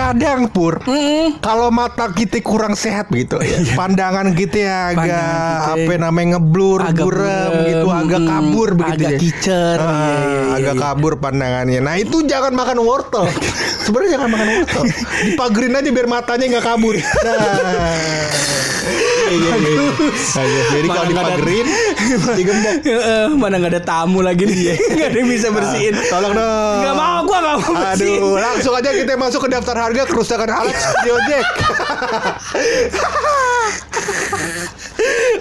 Terkadang 0.00 0.48
Pur, 0.48 0.80
kalau 1.44 1.68
mata 1.68 2.08
kita 2.08 2.40
kurang 2.40 2.72
sehat 2.72 3.12
gitu 3.12 3.36
ya, 3.36 3.60
pandangan 3.76 4.32
kita 4.32 4.96
agak 4.96 4.96
Iya. 4.96 4.96
Pandangan 4.96 5.60
kita 5.60 5.84
apa 5.84 5.94
namanya 6.00 6.28
ngeblur, 6.40 6.80
agak 6.80 7.04
buram 7.04 7.20
buram, 7.20 7.68
gitu, 7.68 7.86
agak 7.92 8.20
mm, 8.24 8.28
kabur 8.32 8.68
begitu 8.80 8.96
agak 8.96 9.12
ya. 9.12 9.18
kicer, 9.20 9.76
Ah, 9.76 9.84
iya, 9.84 9.92
iya, 9.92 10.16
iya, 10.24 10.56
agak 10.56 10.74
iya. 10.74 10.82
kabur 10.88 11.12
pandangannya. 11.20 11.80
Nah 11.84 11.94
itu 12.00 12.16
jangan 12.24 12.52
makan 12.56 12.78
wortel. 12.80 13.28
Sebenarnya 13.84 14.10
jangan 14.16 14.28
makan 14.32 14.48
wortel. 14.56 14.84
Dipagerin 15.28 15.76
aja 15.76 15.90
biar 15.92 16.08
matanya 16.08 16.44
nggak 16.48 16.64
kabur. 16.64 16.96
Nah. 16.96 17.04
Iya, 19.30 19.36
iya, 19.36 19.54
iya. 19.62 19.78
Nah, 20.10 20.42
iya. 20.42 20.62
Jadi 20.74 20.86
kalau 20.90 21.06
dipagerin, 21.06 21.66
digembok. 22.34 22.74
Eh, 23.10 23.28
Mana 23.32 23.56
nggak 23.56 23.72
ada 23.78 23.82
tamu 23.82 24.20
lagi 24.20 24.44
nih, 24.44 24.76
nggak 24.94 25.08
ada 25.10 25.18
yang 25.18 25.30
bisa 25.30 25.48
bersihin. 25.50 25.94
Tolong 26.08 26.32
dong. 26.32 26.78
Nggak 26.82 26.96
mau, 26.96 27.18
gua 27.24 27.38
nggak 27.38 27.56
mau 27.58 27.72
bersihin. 27.76 28.20
Aduh, 28.20 28.34
langsung 28.36 28.72
aja 28.74 28.90
kita 28.90 29.12
masuk 29.14 29.40
ke 29.44 29.48
daftar 29.50 29.76
harga 29.78 30.02
kerusakan 30.06 30.48
alat 30.48 30.76
studio 30.84 31.14
Jack. 31.26 31.46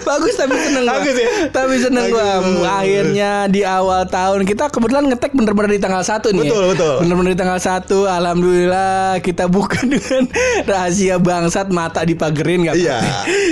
Bagus 0.10 0.34
tapi 0.34 0.56
seneng 0.58 0.84
gua. 0.84 0.94
Bagus 0.98 1.16
ya? 1.16 1.30
Tapi 1.50 1.74
seneng. 1.78 2.06
Bagus. 2.10 2.66
Akhirnya 2.66 3.32
di 3.46 3.62
awal 3.62 4.02
tahun 4.06 4.42
kita 4.44 4.68
kebetulan 4.68 5.04
ngetek 5.06 5.32
bener-bener 5.32 5.72
di 5.72 5.82
tanggal 5.82 6.02
1 6.02 6.34
nih. 6.34 6.42
Betul, 6.42 6.62
ya. 6.62 6.68
betul. 6.74 6.96
Bener-bener 7.06 7.30
di 7.34 7.40
tanggal 7.40 7.60
1 7.60 7.86
alhamdulillah 8.10 8.98
kita 9.20 9.46
buka 9.46 9.80
dengan 9.92 10.24
rahasia 10.64 11.16
bangsat 11.18 11.68
mata 11.70 12.02
dipagerin 12.02 12.66
enggak 12.66 12.76
Iya. 12.76 12.98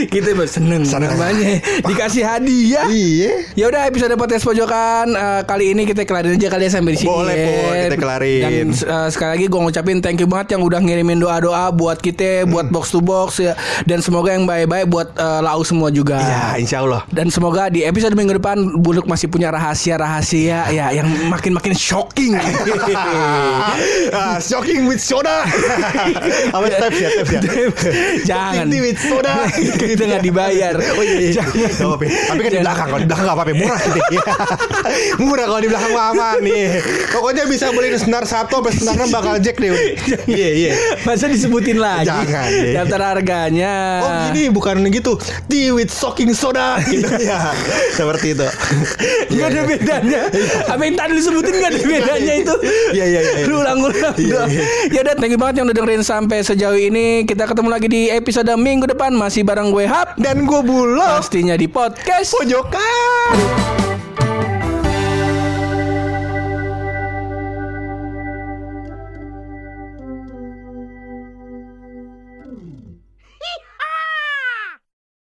Kita 0.07 0.29
seneng 0.47 0.81
Seneng. 0.81 1.11
namanya 1.11 1.59
dikasih 1.83 2.23
hadiah. 2.23 2.87
Iya. 2.87 3.31
Ya 3.53 3.65
udah 3.67 3.85
episode 3.85 4.13
podcast 4.15 4.43
pojokan 4.43 5.11
eh, 5.11 5.41
kali 5.43 5.73
ini 5.73 5.83
kita 5.83 6.03
kelarin 6.03 6.35
aja 6.35 6.47
kali 6.47 6.65
ya 6.65 6.71
sampai 6.71 6.91
di 6.93 6.99
sini. 6.99 7.11
Boleh. 7.11 7.35
Pur, 7.37 7.73
kita 7.75 7.97
kelarin. 7.97 8.41
Dan 8.41 8.67
eh, 8.71 9.07
sekali 9.09 9.29
lagi 9.33 9.45
gue 9.45 9.59
ngucapin 9.59 9.97
thank 9.99 10.17
you 10.17 10.27
banget 10.27 10.55
yang 10.55 10.63
udah 10.63 10.79
ngirimin 10.79 11.19
doa-doa 11.19 11.69
buat 11.69 11.99
kita, 11.99 12.25
Hmm. 12.39 12.49
buat 12.49 12.67
box 12.69 12.85
to 12.89 12.99
box 12.99 13.39
ya. 13.39 13.53
Dan 13.83 13.99
semoga 13.99 14.31
yang 14.31 14.45
baik-baik 14.45 14.87
buat 14.87 15.11
eh, 15.13 15.41
lau 15.41 15.61
semua 15.61 15.89
juga. 15.89 16.17
Iya, 16.17 16.46
insya 16.55 16.87
Allah. 16.87 17.03
Dan 17.11 17.27
semoga 17.27 17.67
di 17.67 17.83
episode 17.83 18.15
minggu 18.15 18.39
depan 18.39 18.79
Buluk 18.79 19.03
masih 19.09 19.27
punya 19.27 19.51
rahasia-rahasia 19.51 20.71
ya 20.71 20.85
yang 20.95 21.07
makin-makin 21.27 21.75
shocking. 21.75 22.37
ah, 24.15 24.39
shocking 24.39 24.87
with 24.87 25.01
soda. 25.01 25.43
Apa 26.55 26.67
steps 26.71 26.97
ya, 27.01 27.09
steps 27.11 27.31
ya. 27.33 27.41
Jangan. 28.23 28.65
With 28.69 28.99
soda. 29.01 29.49
Kita 29.81 30.03
nggak 30.07 30.23
dibayar. 30.23 30.75
Oh 30.95 31.03
iya, 31.03 31.17
iya. 31.17 31.31
Jangan. 31.41 31.75
Gak 31.75 31.87
apa-apa. 31.89 32.05
Tapi 32.07 32.39
kan 32.39 32.51
di 32.53 32.59
belakang, 32.61 32.87
kalau 32.87 33.01
di 33.01 33.07
belakang 33.09 33.27
apa-apa. 33.27 33.51
Murah 33.57 33.81
gitu. 33.81 33.99
Iya. 34.13 34.23
Murah 35.17 35.45
kalau 35.49 35.61
di 35.61 35.69
belakang 35.69 35.93
aman 35.97 36.37
nih. 36.45 36.65
Pokoknya 37.11 37.43
bisa 37.49 37.65
beli 37.73 37.89
senar 37.97 38.23
satu 38.29 38.61
sampai 38.61 38.73
senar 38.73 38.93
enam 39.01 39.09
bakal 39.09 39.35
jack 39.41 39.57
deh. 39.57 39.71
Iya, 40.29 40.49
iya. 40.53 40.71
Masa 41.07 41.25
disebutin 41.25 41.81
lagi 41.81 42.05
Jangan, 42.05 42.49
deh. 42.51 42.73
daftar 42.75 43.01
harganya. 43.15 43.73
Oh 44.03 44.11
gini 44.29 44.51
bukan 44.51 44.83
gitu 44.91 45.15
Tea 45.47 45.71
with 45.71 45.91
shocking 45.91 46.31
soda 46.37 46.77
gitu. 46.85 47.09
ya 47.17 47.51
Seperti 47.97 48.37
itu. 48.37 48.47
Gak 49.37 49.47
ada 49.49 49.61
bedanya. 49.65 50.21
Apa 50.69 50.81
yang 50.85 50.95
tadi 50.95 51.11
lu 51.17 51.21
sebutin 51.21 51.53
gak 51.57 51.69
ada 51.73 51.79
bedanya 51.81 52.33
itu? 52.37 52.55
Iya, 52.93 53.05
iya, 53.09 53.19
iya. 53.21 53.45
Lu 53.49 53.65
ulang-ulang 53.65 54.15
Iya, 54.15 54.41
iya. 54.45 54.63
Ya 54.93 54.99
udah 55.03 55.15
thank 55.17 55.33
you 55.33 55.39
banget 55.41 55.61
yang 55.61 55.65
udah 55.67 55.75
dengerin 55.75 56.03
sampai 56.05 56.45
sejauh 56.45 56.77
ini. 56.77 57.25
Kita 57.25 57.49
ketemu 57.49 57.69
lagi 57.73 57.87
di 57.89 58.01
episode 58.13 58.49
minggu 58.55 58.85
depan. 58.87 59.11
Masih 59.17 59.41
bareng 59.41 59.73
gue 59.73 59.89
Hap. 59.89 60.15
Dan 60.21 60.45
gue 60.45 60.61
bulog. 60.61 61.19
Pastinya 61.19 61.57
di 61.57 61.65
podcast 61.65 62.37
Pojokan 62.37 64.06